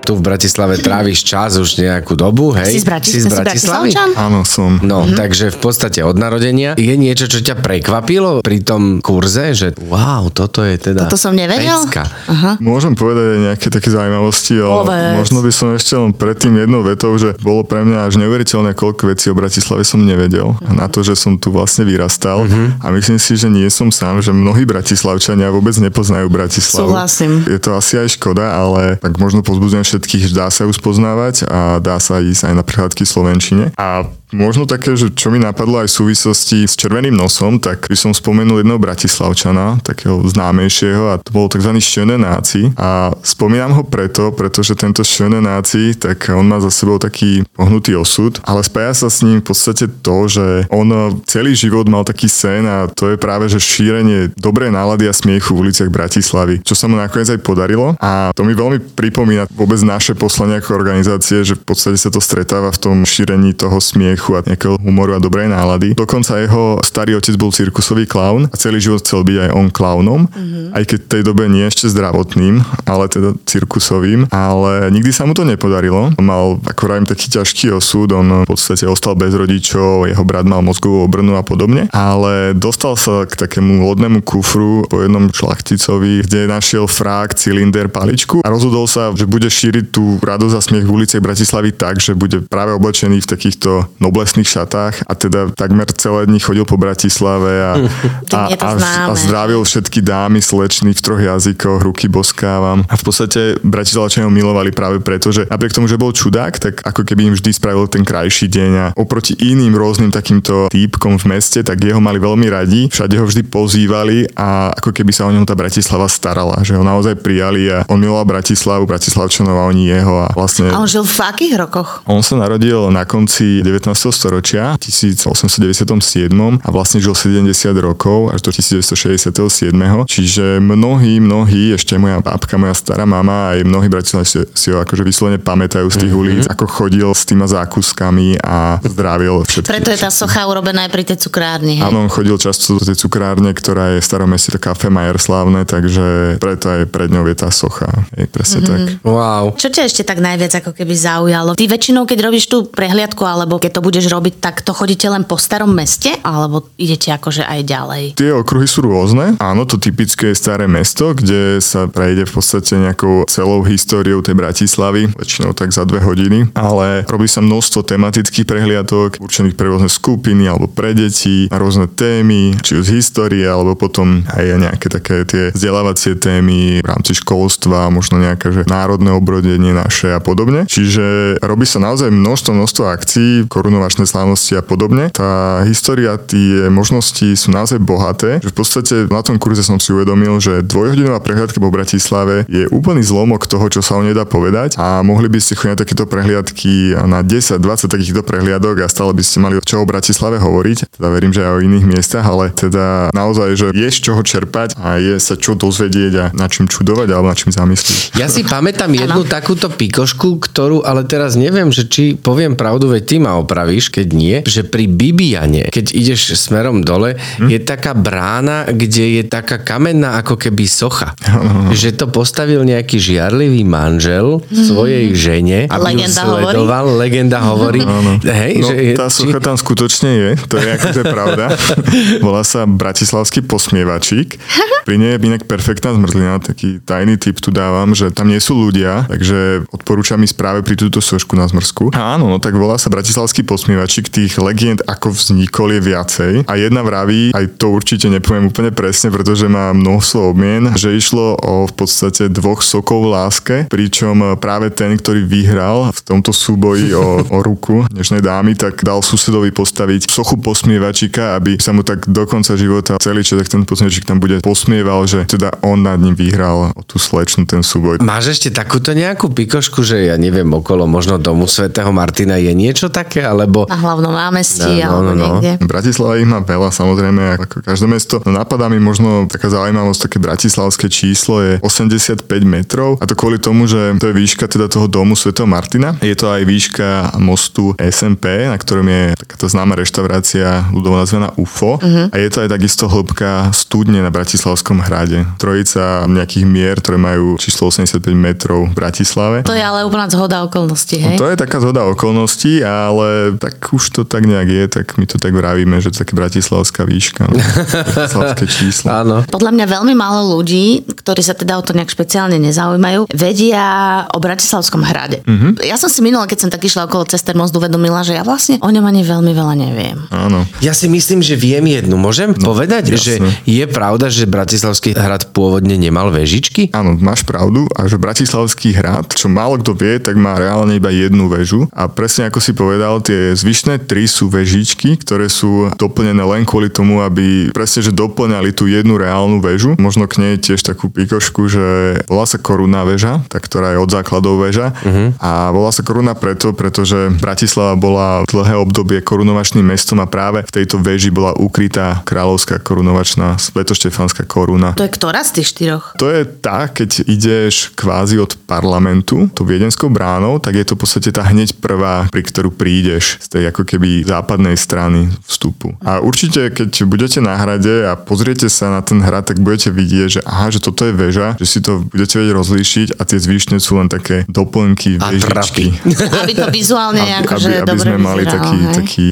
tu 0.00 0.16
v 0.16 0.22
Bratislave 0.24 0.80
tráviš 0.80 1.22
čas 1.22 1.60
už 1.60 1.78
nejakú 1.78 2.16
dobu, 2.16 2.50
hej? 2.56 2.72
Si 2.72 2.80
z, 2.82 2.86
Bratis- 2.88 3.14
si 3.14 3.20
z 3.22 3.30
Bratislavy? 3.30 3.94
Áno, 4.16 4.42
som. 4.42 4.80
No, 4.80 5.04
mm-hmm. 5.04 5.16
takže 5.16 5.52
v 5.54 5.58
podstate 5.60 6.00
od 6.02 6.16
narodenia. 6.16 6.74
Je 6.74 6.94
niečo, 6.96 7.28
čo 7.28 7.44
ťa 7.44 7.60
prekvapilo 7.60 8.40
pri 8.40 8.64
tom 8.64 8.98
kurze, 9.04 9.52
že 9.52 9.76
wow, 9.86 10.32
toto 10.32 10.64
je 10.64 10.80
teda 10.80 11.06
Toto 11.06 11.20
som 11.20 11.36
nevedel. 11.36 11.84
pecka. 11.86 12.08
Aha. 12.26 12.56
Môžem 12.58 12.96
povedať 12.96 13.36
aj 13.36 13.40
nejaké 13.52 13.66
také 13.68 13.88
zaujímavosti, 13.92 14.54
ale 14.58 14.82
Povedz. 14.82 15.14
možno 15.20 15.38
by 15.44 15.52
som 15.52 15.68
ešte 15.76 15.94
len 15.94 16.12
predtým 16.16 16.54
jednou 16.56 16.80
vetou, 16.80 17.12
že 17.20 17.36
bolo 17.44 17.62
pre 17.62 17.84
mňa 17.84 18.08
až 18.08 18.18
neuveriteľné, 18.18 18.72
koľko 18.74 19.12
vecí 19.12 19.28
o 19.28 19.36
Bratislave 19.36 19.84
som 19.84 20.00
nevedel. 20.00 20.56
Mhm. 20.58 20.74
Na 20.80 20.88
to, 20.88 21.04
že 21.04 21.14
som 21.14 21.36
tu 21.36 21.52
vlastne 21.52 21.84
vyrastal. 21.84 22.42
A 22.80 22.88
myslím 22.94 23.20
si, 23.20 23.36
že 23.36 23.52
nie 23.52 23.68
som 23.68 23.92
sám, 23.92 24.24
že 24.24 24.32
mnohí 24.32 24.64
Bratislavčania 24.64 25.52
vôbec 25.52 25.76
nepoznajú 25.76 26.26
Bratislavu. 26.32 26.88
Súhlasím. 26.90 27.44
Je 27.44 27.60
to 27.60 27.76
asi 27.76 28.00
aj 28.00 28.16
škoda, 28.16 28.56
ale 28.56 28.96
tak 28.96 29.20
možno 29.20 29.44
pozbudzujem 29.44 29.84
všetkých, 29.90 30.30
dá 30.30 30.46
sa 30.54 30.64
ju 30.64 30.72
spoznávať 30.72 31.50
a 31.50 31.82
dá 31.82 31.98
sa 31.98 32.22
ísť 32.22 32.46
aj 32.46 32.54
na 32.54 32.62
prehľadky 32.62 33.02
Slovenčine. 33.02 33.74
A 33.74 34.06
možno 34.30 34.64
také, 34.64 34.94
že 34.94 35.10
čo 35.10 35.34
mi 35.34 35.42
napadlo 35.42 35.82
aj 35.82 35.88
v 35.90 35.98
súvislosti 35.98 36.64
s 36.64 36.78
červeným 36.78 37.14
nosom, 37.14 37.58
tak 37.58 37.90
by 37.90 37.96
som 37.98 38.14
spomenul 38.14 38.62
jedného 38.62 38.78
Bratislavčana, 38.78 39.82
takého 39.82 40.22
známejšieho 40.22 41.02
a 41.10 41.18
to 41.18 41.30
bol 41.34 41.50
tzv. 41.50 41.72
Šöne 41.80 42.20
náci. 42.20 42.70
A 42.78 43.10
spomínam 43.24 43.74
ho 43.74 43.82
preto, 43.82 44.30
pretože 44.30 44.78
tento 44.78 45.02
Šöne 45.02 45.42
náci, 45.42 45.96
tak 45.98 46.30
on 46.30 46.46
má 46.46 46.62
za 46.62 46.70
sebou 46.70 47.02
taký 47.02 47.42
pohnutý 47.56 47.98
osud, 47.98 48.38
ale 48.46 48.62
spája 48.62 48.94
sa 48.94 49.08
s 49.10 49.26
ním 49.26 49.42
v 49.42 49.50
podstate 49.50 49.90
to, 50.04 50.16
že 50.30 50.46
on 50.70 51.18
celý 51.26 51.56
život 51.56 51.88
mal 51.90 52.06
taký 52.06 52.30
sen 52.30 52.68
a 52.68 52.86
to 52.86 53.10
je 53.10 53.16
práve, 53.18 53.50
že 53.50 53.58
šírenie 53.58 54.30
dobrej 54.38 54.70
nálady 54.70 55.10
a 55.10 55.14
smiechu 55.16 55.56
v 55.56 55.68
uliciach 55.68 55.90
Bratislavy, 55.90 56.62
čo 56.62 56.78
sa 56.78 56.86
mu 56.86 56.94
nakoniec 56.94 57.32
aj 57.32 57.40
podarilo 57.42 57.98
a 57.98 58.30
to 58.36 58.46
mi 58.46 58.54
veľmi 58.54 58.94
pripomína 58.94 59.50
vôbec 59.50 59.80
naše 59.82 60.14
poslanie 60.14 60.60
ako 60.60 60.76
organizácie, 60.76 61.42
že 61.42 61.58
v 61.58 61.64
podstate 61.64 61.98
sa 61.98 62.12
to 62.12 62.22
stretáva 62.22 62.70
v 62.70 62.78
tom 62.78 62.96
šírení 63.02 63.56
toho 63.56 63.80
smiechu 63.80 64.19
a 64.20 64.44
nejakého 64.44 64.76
humoru 64.76 65.16
a 65.16 65.22
dobrej 65.22 65.48
nálady. 65.48 65.96
Dokonca 65.96 66.36
jeho 66.36 66.76
starý 66.84 67.16
otec 67.16 67.34
bol 67.40 67.50
cirkusový 67.50 68.04
klaun 68.04 68.46
a 68.52 68.56
celý 68.60 68.78
život 68.80 69.00
chcel 69.00 69.24
byť 69.24 69.36
aj 69.48 69.50
on 69.56 69.66
klaunom, 69.72 70.28
mm-hmm. 70.28 70.76
aj 70.76 70.84
keď 70.84 70.98
v 71.00 71.10
tej 71.10 71.22
dobe 71.24 71.44
nie 71.48 71.64
ešte 71.64 71.88
zdravotným, 71.88 72.62
ale 72.84 73.04
teda 73.08 73.34
cirkusovým, 73.48 74.28
ale 74.28 74.92
nikdy 74.92 75.10
sa 75.10 75.24
mu 75.24 75.32
to 75.32 75.48
nepodarilo. 75.48 76.12
Mal, 76.20 76.60
ako 76.62 76.82
vravím, 76.86 77.08
taký 77.08 77.32
ťažký 77.32 77.72
osud, 77.74 78.12
on 78.12 78.44
v 78.44 78.48
podstate 78.48 78.84
ostal 78.84 79.16
bez 79.16 79.32
rodičov, 79.32 80.06
jeho 80.06 80.24
brat 80.26 80.44
mal 80.44 80.60
mozgovú 80.60 81.06
obrnu 81.06 81.34
a 81.38 81.42
podobne, 81.42 81.88
ale 81.94 82.52
dostal 82.52 82.94
sa 82.94 83.24
k 83.24 83.34
takému 83.34 83.86
lodnému 83.86 84.20
kufru 84.26 84.84
po 84.86 85.00
jednom 85.00 85.30
šlachticovi, 85.32 86.26
kde 86.26 86.50
našiel 86.50 86.84
frák, 86.84 87.38
cylinder, 87.38 87.88
paličku 87.88 88.42
a 88.44 88.48
rozhodol 88.50 88.84
sa, 88.90 89.14
že 89.14 89.24
bude 89.24 89.46
šíriť 89.46 89.84
tú 89.94 90.18
radosť 90.20 90.54
a 90.56 90.60
smiech 90.60 90.86
v 90.86 90.94
uliciach 91.02 91.22
Bratislavy 91.22 91.70
tak, 91.72 92.02
že 92.02 92.18
bude 92.18 92.42
práve 92.46 92.74
oblečený 92.74 93.22
v 93.22 93.30
takýchto 93.30 93.86
noblesných 94.10 94.50
šatách 94.50 95.06
a 95.06 95.12
teda 95.14 95.54
takmer 95.54 95.86
celé 95.94 96.26
dni 96.26 96.42
chodil 96.42 96.66
po 96.66 96.74
Bratislave 96.74 97.62
a, 97.62 97.72
a, 97.78 97.78
to 98.26 98.34
a, 98.34 98.70
známe. 98.74 99.14
a 99.14 99.14
zdravil 99.14 99.62
všetky 99.62 100.02
dámy 100.02 100.42
slečných 100.42 100.98
v 100.98 101.04
troch 101.06 101.22
jazykoch, 101.22 101.78
ruky 101.86 102.10
boskávam. 102.10 102.82
A 102.90 102.98
v 102.98 103.02
podstate 103.06 103.40
Bratislavčania 103.62 104.26
ho 104.26 104.34
milovali 104.34 104.74
práve 104.74 104.98
preto, 104.98 105.30
že 105.30 105.46
napriek 105.46 105.70
tomu, 105.70 105.86
že 105.86 105.94
bol 105.94 106.10
čudák, 106.10 106.58
tak 106.58 106.74
ako 106.82 107.06
keby 107.06 107.30
im 107.30 107.34
vždy 107.38 107.50
spravil 107.54 107.86
ten 107.86 108.02
krajší 108.02 108.50
deň 108.50 108.70
a 108.74 108.86
oproti 108.98 109.38
iným 109.38 109.78
rôznym 109.78 110.10
takýmto 110.10 110.66
týpkom 110.66 111.22
v 111.22 111.38
meste, 111.38 111.62
tak 111.62 111.78
jeho 111.78 112.02
mali 112.02 112.18
veľmi 112.18 112.50
radi, 112.50 112.90
všade 112.90 113.14
ho 113.14 113.24
vždy 113.30 113.46
pozývali 113.46 114.34
a 114.34 114.74
ako 114.74 114.90
keby 114.90 115.14
sa 115.14 115.30
o 115.30 115.32
neho 115.32 115.46
tá 115.46 115.54
Bratislava 115.54 116.10
starala, 116.10 116.58
že 116.66 116.74
ho 116.74 116.82
naozaj 116.82 117.22
prijali 117.22 117.70
a 117.70 117.86
on 117.86 118.02
miloval 118.02 118.26
Bratislavu, 118.26 118.90
Bratislavčanov 118.90 119.54
a 119.54 119.70
oni 119.70 119.86
jeho 119.86 120.26
a 120.26 120.28
vlastne 120.34 120.66
A 120.74 120.82
on 120.82 120.90
žil 120.90 121.06
v 121.06 121.18
akých 121.22 121.54
rokoch? 121.54 122.02
on 122.10 122.24
sa 122.26 122.34
narodil 122.34 122.90
na 122.90 123.06
konci 123.06 123.62
19. 123.62 123.92
storočia, 124.08 124.80
1897 124.80 126.32
a 126.64 126.68
vlastne 126.72 127.04
žil 127.04 127.12
70 127.12 127.44
rokov 127.76 128.32
až 128.32 128.40
do 128.40 128.50
1967. 128.56 129.68
Čiže 130.08 130.56
mnohí, 130.64 131.20
mnohí, 131.20 131.76
ešte 131.76 132.00
moja 132.00 132.24
babka, 132.24 132.56
moja 132.56 132.72
stará 132.72 133.04
mama, 133.04 133.52
aj 133.52 133.68
mnohí 133.68 133.92
bratislavci 133.92 134.30
si, 134.30 134.38
si 134.56 134.68
ho 134.72 134.80
akože 134.80 135.04
vyslovene 135.04 135.36
pamätajú 135.42 135.90
z 135.90 136.06
tých 136.06 136.12
mm-hmm. 136.14 136.30
ulic, 136.38 136.42
ako 136.46 136.64
chodil 136.70 137.10
s 137.10 137.26
týma 137.26 137.50
zákuskami 137.50 138.38
a 138.40 138.78
zdravil 138.80 139.42
všetky. 139.42 139.68
Preto 139.68 139.90
je 139.90 139.98
tá 139.98 140.08
socha 140.08 140.46
urobená 140.46 140.86
aj 140.86 140.90
pri 140.94 141.02
tej 141.02 141.18
cukrárni. 141.26 141.82
Hej? 141.82 141.90
Áno, 141.90 142.06
on 142.06 142.10
chodil 142.12 142.38
často 142.38 142.78
do 142.78 142.82
tej 142.86 142.94
cukrárne, 142.94 143.50
ktorá 143.50 143.98
je 143.98 144.00
v 144.00 144.06
starom 144.06 144.30
meste, 144.30 144.54
to 144.54 144.62
Café 144.62 144.86
Majer 144.86 145.18
slávne, 145.18 145.66
takže 145.66 146.38
preto 146.38 146.70
aj 146.70 146.86
pred 146.88 147.10
ňou 147.10 147.26
je 147.26 147.36
tá 147.36 147.50
socha. 147.50 147.90
Je 148.14 148.30
presne 148.30 148.62
mm-hmm. 148.62 149.02
tak. 149.02 149.02
Wow. 149.02 149.58
Čo 149.58 149.68
ťa 149.74 149.82
ešte 149.90 150.02
tak 150.06 150.22
najviac 150.22 150.62
ako 150.62 150.70
keby 150.70 150.94
zaujalo? 150.94 151.58
Ty 151.58 151.64
väčšinou, 151.66 152.06
keď 152.06 152.18
robíš 152.30 152.46
tú 152.46 152.70
prehliadku, 152.70 153.26
alebo 153.26 153.58
keď 153.58 153.80
to 153.80 153.80
budeš 153.90 154.06
robiť, 154.06 154.38
tak 154.38 154.62
to 154.62 154.70
chodíte 154.70 155.10
len 155.10 155.26
po 155.26 155.34
starom 155.34 155.74
meste, 155.74 156.14
alebo 156.22 156.70
idete 156.78 157.10
akože 157.10 157.42
aj 157.42 157.60
ďalej? 157.66 158.02
Tie 158.14 158.30
okruhy 158.30 158.70
sú 158.70 158.86
rôzne. 158.86 159.34
Áno, 159.42 159.66
to 159.66 159.82
typické 159.82 160.30
je 160.30 160.38
staré 160.38 160.70
mesto, 160.70 161.10
kde 161.10 161.58
sa 161.58 161.90
prejde 161.90 162.22
v 162.22 162.32
podstate 162.38 162.78
nejakou 162.78 163.26
celou 163.26 163.66
históriou 163.66 164.22
tej 164.22 164.38
Bratislavy, 164.38 165.10
väčšinou 165.18 165.58
tak 165.58 165.74
za 165.74 165.82
dve 165.82 165.98
hodiny, 165.98 166.54
ale 166.54 167.02
robí 167.10 167.26
sa 167.26 167.42
množstvo 167.42 167.82
tematických 167.82 168.46
prehliadok, 168.46 169.18
určených 169.18 169.58
pre 169.58 169.66
rôzne 169.66 169.90
skupiny 169.90 170.46
alebo 170.46 170.70
pre 170.70 170.94
deti, 170.94 171.50
na 171.50 171.58
rôzne 171.58 171.90
témy, 171.90 172.54
či 172.62 172.78
už 172.78 172.94
z 172.94 173.02
histórie, 173.02 173.42
alebo 173.42 173.74
potom 173.74 174.22
aj 174.30 174.54
nejaké 174.54 174.86
také 174.86 175.26
tie 175.26 175.42
vzdelávacie 175.50 176.14
témy 176.14 176.78
v 176.78 176.86
rámci 176.86 177.18
školstva, 177.18 177.90
možno 177.90 178.22
nejaké 178.22 178.54
že 178.54 178.62
národné 178.70 179.10
obrodenie 179.10 179.74
naše 179.74 180.14
a 180.14 180.22
podobne. 180.22 180.68
Čiže 180.70 181.38
robí 181.42 181.66
sa 181.66 181.82
naozaj 181.82 182.12
množstvo, 182.12 182.54
množstvo 182.54 182.84
akcií. 182.86 183.32
Korunou 183.50 183.79
korunovačné 183.80 184.04
slávnosti 184.04 184.60
a 184.60 184.62
podobne. 184.62 185.08
Tá 185.08 185.64
história, 185.64 186.20
tie 186.20 186.68
možnosti 186.68 187.24
sú 187.32 187.48
naozaj 187.48 187.80
bohaté, 187.80 188.36
že 188.44 188.52
v 188.52 188.56
podstate 188.60 188.94
na 189.08 189.24
tom 189.24 189.40
kurze 189.40 189.64
som 189.64 189.80
si 189.80 189.96
uvedomil, 189.96 190.36
že 190.36 190.60
dvojhodinová 190.60 191.24
prehliadka 191.24 191.56
po 191.56 191.72
Bratislave 191.72 192.44
je 192.44 192.68
úplný 192.68 193.00
zlomok 193.00 193.48
toho, 193.48 193.72
čo 193.72 193.80
sa 193.80 193.96
o 193.96 194.04
nej 194.04 194.12
dá 194.12 194.28
povedať 194.28 194.76
a 194.76 195.00
mohli 195.00 195.32
by 195.32 195.40
ste 195.40 195.56
chodiť 195.56 195.72
na 195.72 195.80
takéto 195.80 196.04
prehliadky 196.04 196.92
na 197.08 197.24
10-20 197.24 197.88
takýchto 197.88 198.20
prehliadok 198.20 198.84
a 198.84 198.92
stále 198.92 199.16
by 199.16 199.24
ste 199.24 199.40
mali 199.40 199.56
o 199.56 199.64
čo 199.64 199.80
o 199.80 199.88
Bratislave 199.88 200.36
hovoriť. 200.36 201.00
Teda 201.00 201.08
verím, 201.08 201.32
že 201.32 201.40
aj 201.40 201.56
o 201.56 201.64
iných 201.64 201.86
miestach, 201.88 202.28
ale 202.28 202.52
teda 202.52 203.08
naozaj, 203.16 203.56
že 203.56 203.66
je 203.72 203.88
z 203.88 203.98
čoho 204.04 204.20
čerpať 204.20 204.76
a 204.76 205.00
je 205.00 205.16
sa 205.16 205.40
čo 205.40 205.56
dozvedieť 205.56 206.12
a 206.20 206.24
na 206.36 206.52
čím 206.52 206.68
čudovať 206.68 207.08
alebo 207.08 207.32
na 207.32 207.36
čím 207.38 207.48
zamyslieť. 207.48 208.20
Ja 208.20 208.28
si 208.28 208.44
pamätám 208.44 208.92
jednu 208.92 209.24
takúto 209.24 209.72
pikošku, 209.72 210.36
ktorú 210.42 210.84
ale 210.84 211.08
teraz 211.08 211.38
neviem, 211.38 211.72
že 211.72 211.88
či 211.88 212.18
poviem 212.18 212.58
pravdu, 212.58 212.90
veď 212.90 213.02
ty 213.06 213.16
ma 213.22 213.38
opravíš, 213.38 213.69
keď 213.70 214.08
nie, 214.10 214.36
že 214.42 214.66
pri 214.66 214.90
Bibiane, 214.90 215.70
keď 215.70 215.94
ideš 215.94 216.34
smerom 216.34 216.82
dole, 216.82 217.14
hm? 217.14 217.46
je 217.46 217.58
taká 217.60 217.94
brána, 217.94 218.66
kde 218.66 219.20
je 219.20 219.22
taká 219.22 219.62
kamenná 219.62 220.18
ako 220.18 220.34
keby 220.34 220.66
socha. 220.66 221.14
Že 221.70 222.02
to 222.02 222.06
postavil 222.10 222.66
nejaký 222.66 222.98
žiarlivý 222.98 223.62
manžel 223.62 224.42
svojej 224.50 225.14
žene, 225.14 225.70
aby 225.70 225.94
Legenda 225.94 226.22
ju 226.26 226.30
sledoval. 226.34 226.84
Legenda 226.98 227.38
hovorí. 227.46 227.80
Hej, 228.40 228.54
No, 228.60 228.68
že 228.68 228.74
je, 228.76 228.94
tá 228.98 229.06
či- 229.06 229.22
socha 229.22 229.38
tam 229.38 229.54
skutočne 229.54 230.10
je, 230.10 230.30
to 230.50 230.58
je 230.58 230.68
akože 230.68 231.02
pravda. 231.06 231.54
Volá 232.26 232.42
sa 232.42 232.66
Bratislavský 232.66 233.44
posmievačík. 233.46 234.40
Pri 234.82 234.96
nej 234.96 235.14
je 235.14 235.22
inak 235.22 235.46
perfektná 235.46 235.94
zmrzlina, 235.94 236.40
taký 236.42 236.82
tajný 236.82 237.20
tip 237.20 237.38
tu 237.38 237.54
dávam, 237.54 237.92
že 237.94 238.10
tam 238.10 238.26
nie 238.26 238.40
sú 238.40 238.56
ľudia, 238.58 239.06
takže 239.06 239.68
odporúčam 239.70 240.18
ísť 240.18 240.34
práve 240.34 240.60
pri 240.66 240.74
túto 240.74 240.98
sošku 240.98 241.36
na 241.36 241.46
zmrzku. 241.46 241.92
Áno, 241.94 242.26
no 242.26 242.42
tak 242.42 242.56
volá 242.56 242.74
sa 242.74 242.90
Bratislavský 242.90 243.44
posmievačík, 243.50 244.06
tých 244.06 244.38
legend 244.38 244.86
ako 244.86 245.10
vznikol 245.10 245.74
je 245.74 245.80
viacej. 245.82 246.32
A 246.46 246.54
jedna 246.54 246.86
vraví, 246.86 247.34
aj 247.34 247.58
to 247.58 247.74
určite 247.74 248.06
nepoviem 248.06 248.46
úplne 248.46 248.70
presne, 248.70 249.10
pretože 249.10 249.50
má 249.50 249.74
množstvo 249.74 250.30
obmien, 250.30 250.70
že 250.78 250.94
išlo 250.94 251.34
o 251.34 251.66
v 251.66 251.74
podstate 251.74 252.30
dvoch 252.30 252.62
sokov 252.62 253.02
v 253.02 253.10
láske, 253.10 253.56
pričom 253.66 254.38
práve 254.38 254.70
ten, 254.70 254.94
ktorý 254.94 255.26
vyhral 255.26 255.90
v 255.90 256.00
tomto 256.06 256.30
súboji 256.30 256.94
o, 256.94 257.20
o 257.34 257.38
ruku 257.42 257.82
dnešnej 257.90 258.22
dámy, 258.22 258.54
tak 258.54 258.86
dal 258.86 259.02
susedovi 259.02 259.50
postaviť 259.50 260.06
sochu 260.06 260.38
posmievačika, 260.38 261.34
aby 261.34 261.58
sa 261.58 261.74
mu 261.74 261.82
tak 261.82 262.06
do 262.06 262.22
konca 262.30 262.54
života 262.54 263.00
celý 263.02 263.26
čas, 263.26 263.42
tak 263.42 263.50
ten 263.50 263.62
posmievačik 263.66 264.06
tam 264.06 264.22
bude 264.22 264.38
posmieval, 264.44 265.08
že 265.10 265.26
teda 265.26 265.58
on 265.66 265.82
nad 265.82 265.98
ním 265.98 266.14
vyhral 266.14 266.70
o 266.76 266.82
tú 266.86 267.00
slečnu 267.00 267.48
ten 267.48 267.64
súboj. 267.64 267.98
Máš 268.04 268.38
ešte 268.38 268.52
takúto 268.52 268.92
nejakú 268.92 269.32
pikošku, 269.32 269.80
že 269.82 270.12
ja 270.12 270.16
neviem, 270.20 270.46
okolo 270.52 270.84
možno 270.84 271.16
domu 271.16 271.48
svätého 271.48 271.88
Martina 271.90 272.36
je 272.36 272.52
niečo 272.52 272.92
také, 272.92 273.24
alebo... 273.40 273.64
Na 273.64 273.80
hlavnom 273.80 274.12
námestí 274.12 274.84
No, 274.84 275.00
no, 275.00 275.00
alebo 275.00 275.12
no, 275.12 275.12
no. 275.14 275.24
niekde. 275.40 275.52
Bratislava 275.64 276.20
ich 276.20 276.28
má 276.28 276.44
veľa, 276.44 276.68
samozrejme, 276.68 277.22
ako 277.40 277.64
každé 277.64 277.86
mesto. 277.88 278.14
No, 278.24 278.36
napadá 278.36 278.68
mi 278.68 278.76
možno 278.76 279.24
taká 279.30 279.48
zaujímavosť, 279.48 280.00
také 280.10 280.18
bratislavské 280.20 280.86
číslo 280.92 281.40
je 281.40 281.52
85 281.64 282.26
metrov 282.44 283.00
a 283.00 283.04
to 283.08 283.16
kvôli 283.16 283.40
tomu, 283.40 283.64
že 283.64 283.96
to 283.96 284.10
je 284.10 284.14
výška 284.16 284.50
teda 284.50 284.68
toho 284.68 284.86
domu 284.90 285.16
svätého 285.16 285.48
Martina. 285.48 285.96
Je 286.04 286.12
to 286.12 286.28
aj 286.28 286.42
výška 286.44 286.88
mostu 287.22 287.72
SMP, 287.78 288.44
na 288.50 288.58
ktorom 288.58 288.86
je 288.86 289.16
takáto 289.16 289.46
známa 289.48 289.78
reštaurácia 289.78 290.68
ľudovo 290.74 291.00
nazvaná 291.00 291.32
UFO 291.40 291.80
a 291.82 292.16
je 292.16 292.28
to 292.28 292.44
aj 292.44 292.48
takisto 292.50 292.84
hĺbka 292.90 293.54
studne 293.54 294.02
na 294.02 294.10
Bratislavskom 294.12 294.82
hrade. 294.82 295.24
Trojica 295.38 296.04
nejakých 296.10 296.44
mier, 296.44 296.76
ktoré 296.82 296.98
majú 296.98 297.38
číslo 297.38 297.70
85 297.70 298.02
metrov 298.12 298.68
v 298.68 298.74
Bratislave. 298.74 299.46
To 299.46 299.54
je 299.54 299.62
ale 299.62 299.86
úplná 299.86 300.10
zhoda 300.10 300.42
okolností, 300.44 300.98
hej? 300.98 301.16
To 301.16 301.30
je 301.30 301.36
taká 301.38 301.62
zhoda 301.62 301.86
okolností, 301.86 302.60
ale 302.64 303.29
tak 303.36 303.60
už 303.74 303.84
to 303.92 304.00
tak 304.08 304.24
nejak 304.24 304.48
je, 304.48 304.64
tak 304.80 304.86
my 304.96 305.04
to 305.04 305.20
tak 305.20 305.36
vravíme, 305.36 305.76
že 305.82 305.92
to 305.92 306.00
je 306.00 306.02
také 306.06 306.14
bratislavská 306.16 306.88
výška, 306.88 307.28
no. 307.28 307.36
bratislavské 307.36 308.44
číslo. 308.48 308.88
Áno. 309.04 309.16
Podľa 309.28 309.50
mňa 309.52 309.66
veľmi 309.68 309.94
málo 309.94 310.40
ľudí, 310.40 310.86
ktorí 310.86 311.20
sa 311.20 311.36
teda 311.36 311.58
o 311.58 311.62
to 311.62 311.76
nejak 311.76 311.92
špeciálne 311.92 312.40
nezaujímajú, 312.40 313.12
vedia 313.12 314.06
o 314.14 314.18
Bratislavskom 314.22 314.80
hrade. 314.86 315.20
Mhm. 315.26 315.40
Mm-hmm. 315.40 315.64
Ja 315.64 315.76
som 315.80 315.88
si 315.88 316.04
minula, 316.04 316.28
keď 316.28 316.38
som 316.46 316.50
tak 316.52 316.62
išla 316.62 316.86
okolo 316.86 317.08
cez 317.08 317.24
ten 317.24 317.34
most, 317.34 317.56
uvedomila, 317.56 318.04
že 318.04 318.16
ja 318.16 318.22
vlastne 318.22 318.60
o 318.60 318.70
ňom 318.70 318.84
ani 318.84 319.02
veľmi 319.02 319.32
veľa 319.32 319.54
neviem. 319.56 319.98
Áno. 320.12 320.44
Ja 320.60 320.76
si 320.76 320.86
myslím, 320.86 321.24
že 321.24 321.34
viem 321.36 321.64
jednu. 321.66 321.96
Môžem 321.96 322.32
no, 322.36 322.52
povedať, 322.52 322.92
jasne. 322.92 323.00
že 323.00 323.12
je 323.44 323.64
pravda, 323.68 324.12
že 324.12 324.28
Bratislavský 324.28 324.96
hrad 324.96 325.32
pôvodne 325.32 325.76
nemal 325.76 326.12
vežičky? 326.12 326.72
Áno, 326.72 326.96
máš 326.96 327.24
pravdu 327.24 327.66
a 327.76 327.88
že 327.88 328.00
Bratislavský 328.00 328.72
hrad, 328.76 329.12
čo 329.12 329.28
málo 329.28 329.60
kto 329.60 329.72
vie, 329.76 330.00
tak 330.00 330.16
má 330.16 330.36
reálne 330.36 330.76
iba 330.76 330.88
jednu 330.92 331.28
väžu 331.28 331.68
a 331.72 331.88
presne 331.88 332.28
ako 332.32 332.40
si 332.40 332.52
povedal, 332.56 333.00
tie 333.04 333.19
zvyšné 333.36 333.86
tri 333.86 334.04
sú 334.08 334.28
vežičky, 334.28 334.98
ktoré 335.00 335.30
sú 335.30 335.72
doplnené 335.76 336.20
len 336.22 336.42
kvôli 336.44 336.72
tomu, 336.72 337.02
aby 337.04 337.50
presne, 337.50 337.86
že 337.86 337.92
doplňali 337.94 338.50
tú 338.52 338.66
jednu 338.70 338.96
reálnu 338.96 339.42
väžu. 339.42 339.74
Možno 339.80 340.06
k 340.06 340.20
nej 340.22 340.34
tiež 340.38 340.62
takú 340.62 340.92
pikošku, 340.92 341.50
že 341.50 341.66
volá 342.06 342.26
sa 342.28 342.38
korunná 342.38 342.86
väža, 342.86 343.24
tá, 343.26 343.42
ktorá 343.42 343.74
je 343.74 343.82
od 343.82 343.90
základov 343.90 344.40
väža 344.40 344.72
uh-huh. 344.72 345.16
a 345.18 345.50
volá 345.50 345.70
sa 345.74 345.82
koruna 345.82 346.14
preto, 346.14 346.54
pretože 346.54 347.10
Bratislava 347.18 347.74
bola 347.74 348.22
dlhé 348.28 348.54
obdobie 348.60 349.02
korunovačným 349.02 349.66
mestom 349.66 349.98
a 349.98 350.06
práve 350.06 350.46
v 350.46 350.54
tejto 350.62 350.78
väži 350.78 351.10
bola 351.10 351.34
ukrytá 351.34 352.04
kráľovská 352.06 352.62
korunovačná 352.62 353.40
svetoštefánska 353.40 354.28
koruna. 354.28 354.76
To 354.78 354.86
je 354.86 354.92
ktorá 354.92 355.26
z 355.26 355.40
tých 355.40 355.48
štyroch? 355.56 355.84
To 355.98 356.06
je 356.12 356.22
tá, 356.28 356.70
keď 356.70 357.08
ideš 357.08 357.74
kvázi 357.74 358.20
od 358.20 358.36
parlamentu, 358.46 359.26
to 359.34 359.42
viedenskou 359.42 359.90
bránou, 359.90 360.38
tak 360.38 360.60
je 360.60 360.64
to 360.66 360.76
v 360.78 360.82
podstate 360.86 361.10
tá 361.10 361.26
hneď 361.26 361.58
prvá, 361.58 362.06
pri 362.12 362.22
ktorú 362.22 362.54
prídeš 362.54 363.09
z 363.18 363.26
tej 363.26 363.42
ako 363.50 363.66
keby 363.66 364.06
západnej 364.06 364.54
strany 364.54 365.10
vstupu. 365.26 365.74
A 365.82 365.98
určite, 365.98 366.52
keď 366.52 366.86
budete 366.86 367.18
na 367.18 367.34
hrade 367.34 367.88
a 367.88 367.98
pozriete 367.98 368.46
sa 368.46 368.70
na 368.70 368.84
ten 368.84 369.02
hrad, 369.02 369.26
tak 369.26 369.42
budete 369.42 369.74
vidieť, 369.74 370.08
že 370.08 370.20
aha, 370.22 370.52
že 370.52 370.62
toto 370.62 370.86
je 370.86 370.94
väža, 370.94 371.34
že 371.40 371.46
si 371.46 371.58
to 371.58 371.82
budete 371.82 372.20
vedieť 372.20 372.34
rozlíšiť 372.36 372.88
a 372.98 373.02
tie 373.08 373.18
zvyšné 373.18 373.56
sú 373.58 373.80
len 373.80 373.88
také 373.88 374.28
doplnky, 374.28 375.00
A 375.00 375.14
vežičky. 375.14 375.72
Aby 376.20 376.32
to 376.36 376.46
vizuálne 376.52 377.00
Aby, 377.00 377.08
nejako, 377.08 377.32
aby, 377.40 377.50
aby 377.64 377.78
sme 377.80 377.98
mali 377.98 378.22
vyzeralo, 378.22 378.36
taký, 378.36 378.56
hej? 378.60 378.74
taký 378.76 379.04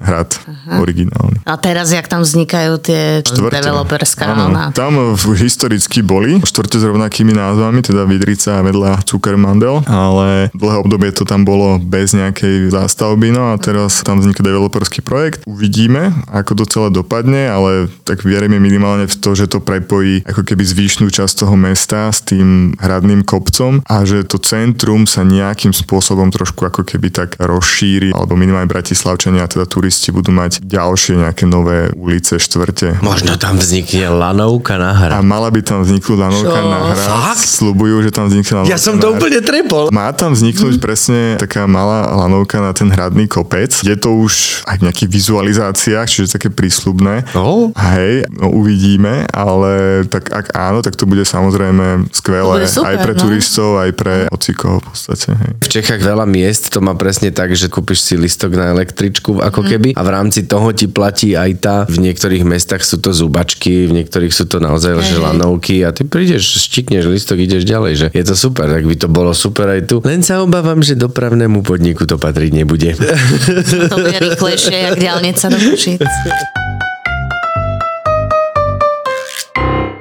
hrad 0.00 0.30
originálny. 0.80 1.44
A 1.44 1.54
teraz, 1.60 1.92
jak 1.92 2.08
tam 2.08 2.24
vznikajú 2.24 2.80
tie 2.80 3.20
developerská 3.26 4.32
Áno, 4.32 4.72
tam 4.72 5.16
v, 5.18 5.24
historicky 5.36 6.00
boli 6.00 6.40
štvrte 6.40 6.80
s 6.80 6.84
rovnakými 6.86 7.34
názvami, 7.36 7.84
teda 7.84 8.06
Vidrica 8.08 8.60
a 8.60 8.64
vedľa 8.64 9.04
Zuckermandel, 9.04 9.84
ale 9.84 10.48
dlhé 10.56 10.76
obdobie 10.80 11.10
to 11.12 11.28
tam 11.28 11.44
bolo 11.44 11.76
bez 11.76 11.99
nejakej 12.08 12.72
zástavby, 12.72 13.32
no 13.32 13.52
a 13.52 13.60
teraz 13.60 14.00
tam 14.00 14.20
vzniká 14.20 14.40
developerský 14.40 15.04
projekt. 15.04 15.44
Uvidíme, 15.44 16.16
ako 16.32 16.62
to 16.62 16.64
celé 16.64 16.88
dopadne, 16.88 17.48
ale 17.48 17.92
tak 18.04 18.24
vierime 18.24 18.56
minimálne 18.56 19.04
v 19.04 19.16
to, 19.16 19.36
že 19.36 19.50
to 19.50 19.60
prepojí 19.60 20.24
ako 20.24 20.42
keby 20.44 20.62
zvýšnú 20.64 21.10
časť 21.10 21.44
toho 21.44 21.54
mesta 21.54 22.08
s 22.08 22.24
tým 22.24 22.78
hradným 22.78 23.26
kopcom 23.26 23.84
a 23.84 23.96
že 24.06 24.24
to 24.24 24.40
centrum 24.40 25.04
sa 25.04 25.26
nejakým 25.26 25.74
spôsobom 25.74 26.30
trošku 26.30 26.62
ako 26.62 26.86
keby 26.86 27.10
tak 27.10 27.34
rozšíri, 27.36 28.14
alebo 28.14 28.38
minimálne 28.38 28.70
Bratislavčania, 28.70 29.50
teda 29.50 29.66
turisti 29.66 30.14
budú 30.14 30.30
mať 30.30 30.62
ďalšie 30.62 31.18
nejaké 31.18 31.44
nové 31.50 31.90
ulice, 31.98 32.38
štvrte. 32.38 33.02
Možno 33.02 33.34
tam 33.34 33.58
vznikne 33.58 34.06
lanovka 34.14 34.78
na 34.78 34.94
hra. 34.94 35.18
A 35.18 35.26
mala 35.26 35.50
by 35.50 35.60
tam 35.66 35.82
vzniknúť 35.82 36.18
lanovka 36.18 36.60
Čo? 36.62 36.70
na 36.70 36.78
hra. 36.94 37.04
Fakt? 37.34 37.42
Slubujú, 37.42 38.06
že 38.06 38.10
tam 38.14 38.30
vznikne 38.30 38.62
lanovka 38.62 38.72
Ja 38.72 38.78
som 38.78 38.94
na 38.96 39.02
to 39.02 39.06
hra. 39.10 39.14
úplne 39.18 39.40
trepol. 39.42 39.84
Má 39.90 40.06
tam 40.14 40.38
vzniknúť 40.38 40.78
presne 40.78 41.34
taká 41.34 41.66
malá 41.66 41.89
lanovka 41.90 42.62
na 42.62 42.72
ten 42.72 42.88
hradný 42.88 43.26
kopec. 43.26 43.74
Je 43.82 43.96
to 43.98 44.14
už 44.14 44.64
aj 44.66 44.80
v 44.80 44.84
nejakých 44.88 45.10
vizualizáciách, 45.10 46.06
čiže 46.06 46.38
také 46.38 46.48
prísľubné. 46.48 47.34
No. 47.34 47.74
Hej, 47.74 48.30
no 48.30 48.54
uvidíme, 48.54 49.26
ale 49.34 50.04
tak 50.06 50.30
ak 50.30 50.54
áno, 50.54 50.80
tak 50.80 50.94
to 50.94 51.04
bude 51.04 51.26
samozrejme 51.26 52.10
skvelé. 52.14 52.62
Bude 52.62 52.70
super, 52.70 52.94
aj 52.94 52.96
pre 53.02 53.14
no. 53.14 53.20
turistov, 53.20 53.70
aj 53.82 53.90
pre 53.98 54.14
ocikov 54.30 54.80
v 54.80 54.84
podstate. 54.92 55.28
Hej. 55.34 55.52
V 55.60 55.68
Čechách 55.68 56.02
veľa 56.02 56.26
miest 56.26 56.70
to 56.70 56.78
má 56.78 56.94
presne 56.94 57.34
tak, 57.34 57.52
že 57.54 57.66
kúpiš 57.66 58.06
si 58.06 58.14
listok 58.14 58.54
na 58.54 58.70
električku 58.70 59.42
ako 59.42 59.66
keby 59.66 59.98
a 59.98 60.02
v 60.06 60.10
rámci 60.10 60.46
toho 60.46 60.70
ti 60.70 60.86
platí 60.86 61.34
aj 61.34 61.50
tá. 61.58 61.76
V 61.86 61.98
niektorých 61.98 62.46
mestách 62.46 62.86
sú 62.86 63.02
to 63.02 63.10
zubačky, 63.10 63.90
v 63.90 64.02
niektorých 64.02 64.32
sú 64.32 64.46
to 64.46 64.62
naozaj 64.62 64.92
že 65.00 65.16
Hej. 65.16 65.22
lanovky 65.22 65.76
a 65.86 65.94
ty 65.94 66.04
prídeš, 66.04 66.60
štikneš 66.68 67.08
listok, 67.08 67.40
ideš 67.40 67.64
ďalej, 67.64 67.92
že 67.96 68.06
je 68.12 68.24
to 68.26 68.34
super, 68.36 68.68
tak 68.68 68.84
by 68.84 68.96
to 68.96 69.08
bolo 69.08 69.32
super 69.32 69.66
aj 69.72 69.88
tu. 69.88 69.96
Len 70.04 70.20
sa 70.20 70.44
obávam, 70.44 70.84
že 70.84 70.98
dopravnému 70.98 71.64
podniku 71.64 71.79
to 72.06 72.16
patriť 72.20 72.52
nebude. 72.52 72.92
To 73.88 73.96
bude 73.96 74.18
rýchlejšie, 74.20 74.76
jak 74.90 74.94
diálnica 75.00 75.48
do 75.48 75.58
Košic. 75.58 76.00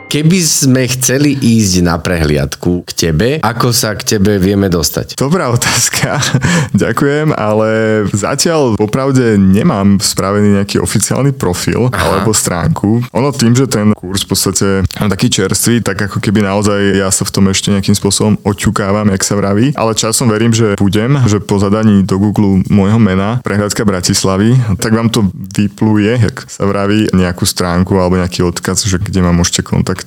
Keby 0.10 0.41
sme 0.41 0.89
chceli 0.89 1.38
ísť 1.38 1.86
na 1.86 2.02
prehliadku 2.02 2.82
k 2.82 2.91
tebe, 2.98 3.38
ako 3.45 3.69
sa 3.69 3.93
k 3.93 4.17
tebe 4.17 4.41
vieme 4.41 4.65
dostať? 4.65 5.13
Dobrá 5.13 5.54
otázka, 5.54 6.17
ďakujem, 6.74 7.30
ale 7.38 7.69
zatiaľ 8.10 8.74
popravde 8.74 9.38
nemám 9.38 10.02
spravený 10.02 10.58
nejaký 10.58 10.82
oficiálny 10.82 11.38
profil 11.38 11.93
Aha. 11.93 12.26
alebo 12.26 12.34
stránku. 12.34 13.06
Ono 13.13 13.30
tým, 13.30 13.54
že 13.54 13.69
ten 13.69 13.93
kurz 13.93 14.26
v 14.26 14.34
podstate 14.34 14.67
je 14.82 15.06
taký 15.13 15.30
čerstvý, 15.30 15.86
tak 15.86 16.10
ako 16.10 16.17
keby 16.17 16.41
naozaj 16.41 16.98
ja 16.98 17.13
sa 17.13 17.22
v 17.22 17.30
tom 17.30 17.45
ešte 17.54 17.69
nejakým 17.69 17.93
spôsobom 17.93 18.41
oťukávam, 18.41 19.13
jak 19.13 19.22
sa 19.22 19.38
vraví, 19.38 19.78
ale 19.78 19.93
časom 19.93 20.26
verím, 20.34 20.58
že 20.58 20.74
budem, 20.82 21.22
že 21.30 21.38
po 21.38 21.62
zadaní 21.62 22.02
do 22.02 22.17
Google 22.17 22.65
môjho 22.65 22.98
mena 22.98 23.45
prehľadka 23.45 23.86
Bratislavy, 23.86 24.58
tak 24.82 24.89
vám 24.89 25.13
to 25.13 25.30
vypluje, 25.54 26.17
jak 26.17 26.50
sa 26.50 26.65
vraví, 26.65 27.13
nejakú 27.13 27.45
stránku 27.45 27.93
alebo 27.93 28.17
nejaký 28.17 28.41
odkaz, 28.41 28.89
že 28.89 28.98
kde 28.98 29.22
ma 29.22 29.30
môžete 29.30 29.62
kontaktovať. 29.62 29.98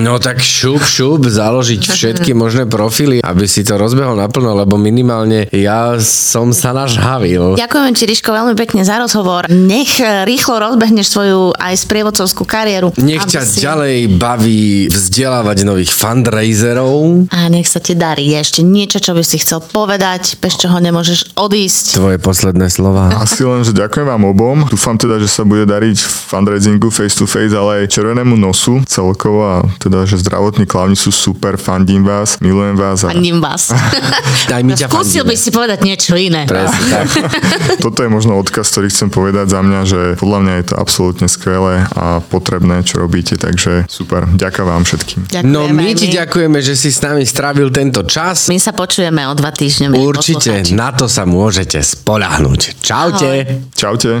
No 0.00 0.18
tak 0.18 0.40
šup, 0.40 0.82
šup, 0.82 1.26
založiť 1.26 1.82
všetky 1.82 2.32
možné 2.32 2.64
profily, 2.66 3.20
aby 3.20 3.44
si 3.46 3.62
to 3.62 3.76
rozbehol 3.76 4.16
naplno, 4.16 4.56
lebo 4.56 4.74
minimálne 4.74 5.46
ja 5.52 5.98
som 6.00 6.50
sa 6.50 6.72
nažhavil. 6.72 7.54
Ďakujem 7.60 7.92
ti, 7.92 8.04
Ríško, 8.08 8.30
veľmi 8.32 8.54
pekne 8.56 8.82
za 8.82 8.96
rozhovor. 8.96 9.46
Nech 9.46 10.00
e, 10.00 10.24
rýchlo 10.24 10.58
rozbehneš 10.58 11.12
svoju 11.12 11.40
aj 11.54 11.74
sprievodcovskú 11.76 12.42
kariéru. 12.42 12.96
Nech 12.98 13.26
ťa 13.28 13.42
si- 13.44 13.60
ďalej 13.62 13.96
baví 14.16 14.88
vzdelávať 14.88 15.58
nových 15.62 15.92
fundraiserov. 15.92 17.28
A 17.32 17.46
nech 17.52 17.68
sa 17.68 17.78
ti 17.78 17.92
darí. 17.92 18.32
Je 18.32 18.38
ešte 18.40 18.60
niečo, 18.62 18.98
čo 18.98 19.12
by 19.12 19.22
si 19.22 19.36
chcel 19.38 19.60
povedať, 19.60 20.38
bez 20.40 20.56
čoho 20.56 20.76
nemôžeš 20.78 21.36
odísť. 21.36 21.98
Tvoje 21.98 22.18
posledné 22.22 22.72
slova. 22.72 23.12
Asi 23.12 23.44
len, 23.44 23.60
že 23.60 23.76
ďakujem 23.76 24.06
vám 24.06 24.24
obom. 24.24 24.56
Dúfam 24.66 24.96
teda, 24.96 25.20
že 25.20 25.28
sa 25.28 25.44
bude 25.44 25.68
dariť 25.68 25.96
fundraisingu 26.00 26.88
face 26.88 27.16
to 27.16 27.28
face, 27.28 27.52
ale 27.52 27.84
aj 27.84 27.92
červenému 27.92 28.36
nosu 28.36 28.80
celkovo 28.88 29.35
a 29.42 29.64
teda, 29.80 30.04
že 30.04 30.20
zdravotní 30.20 30.64
klavni 30.68 30.96
sú 30.96 31.10
super, 31.10 31.56
fandím 31.56 32.04
vás, 32.04 32.38
milujem 32.40 32.76
vás 32.76 33.04
a 33.04 33.12
Fandím 33.12 33.40
vás. 33.40 33.72
Aj 34.56 34.62
my 34.62 34.72
ťa 34.76 34.88
Skúsil 34.88 35.24
by 35.24 35.36
si 35.36 35.50
povedať 35.50 35.82
niečo 35.82 36.14
iné. 36.16 36.44
Presne 36.46 36.84
tak. 36.86 37.06
toto 37.84 38.04
je 38.04 38.10
možno 38.12 38.38
odkaz, 38.38 38.68
ktorý 38.72 38.88
chcem 38.92 39.08
povedať 39.10 39.46
za 39.52 39.60
mňa, 39.64 39.80
že 39.84 40.00
podľa 40.20 40.38
mňa 40.44 40.52
je 40.60 40.64
to 40.72 40.74
absolútne 40.76 41.26
skvelé 41.28 41.84
a 41.92 42.20
potrebné, 42.20 42.84
čo 42.86 43.02
robíte, 43.02 43.36
takže 43.36 43.84
super. 43.90 44.28
Ďakujem 44.28 44.66
vám 44.66 44.84
všetkým. 44.84 45.20
Ďakujeme 45.26 45.52
No 45.52 45.68
my 45.72 45.90
ti 45.94 46.12
ďakujeme, 46.12 46.58
že 46.62 46.74
si 46.76 46.92
s 46.92 47.00
nami 47.02 47.24
strávil 47.26 47.72
tento 47.72 48.04
čas. 48.04 48.48
My 48.52 48.60
sa 48.60 48.72
počujeme 48.76 49.26
o 49.26 49.32
dva 49.34 49.50
týždne. 49.52 49.90
Určite 49.92 50.62
poslucháči. 50.62 50.76
na 50.76 50.90
to 50.92 51.06
sa 51.08 51.24
môžete 51.24 51.80
spolahnúť. 51.82 52.80
Čaute. 52.82 53.32
Ahoj. 53.46 53.72
Čaute. 53.72 54.12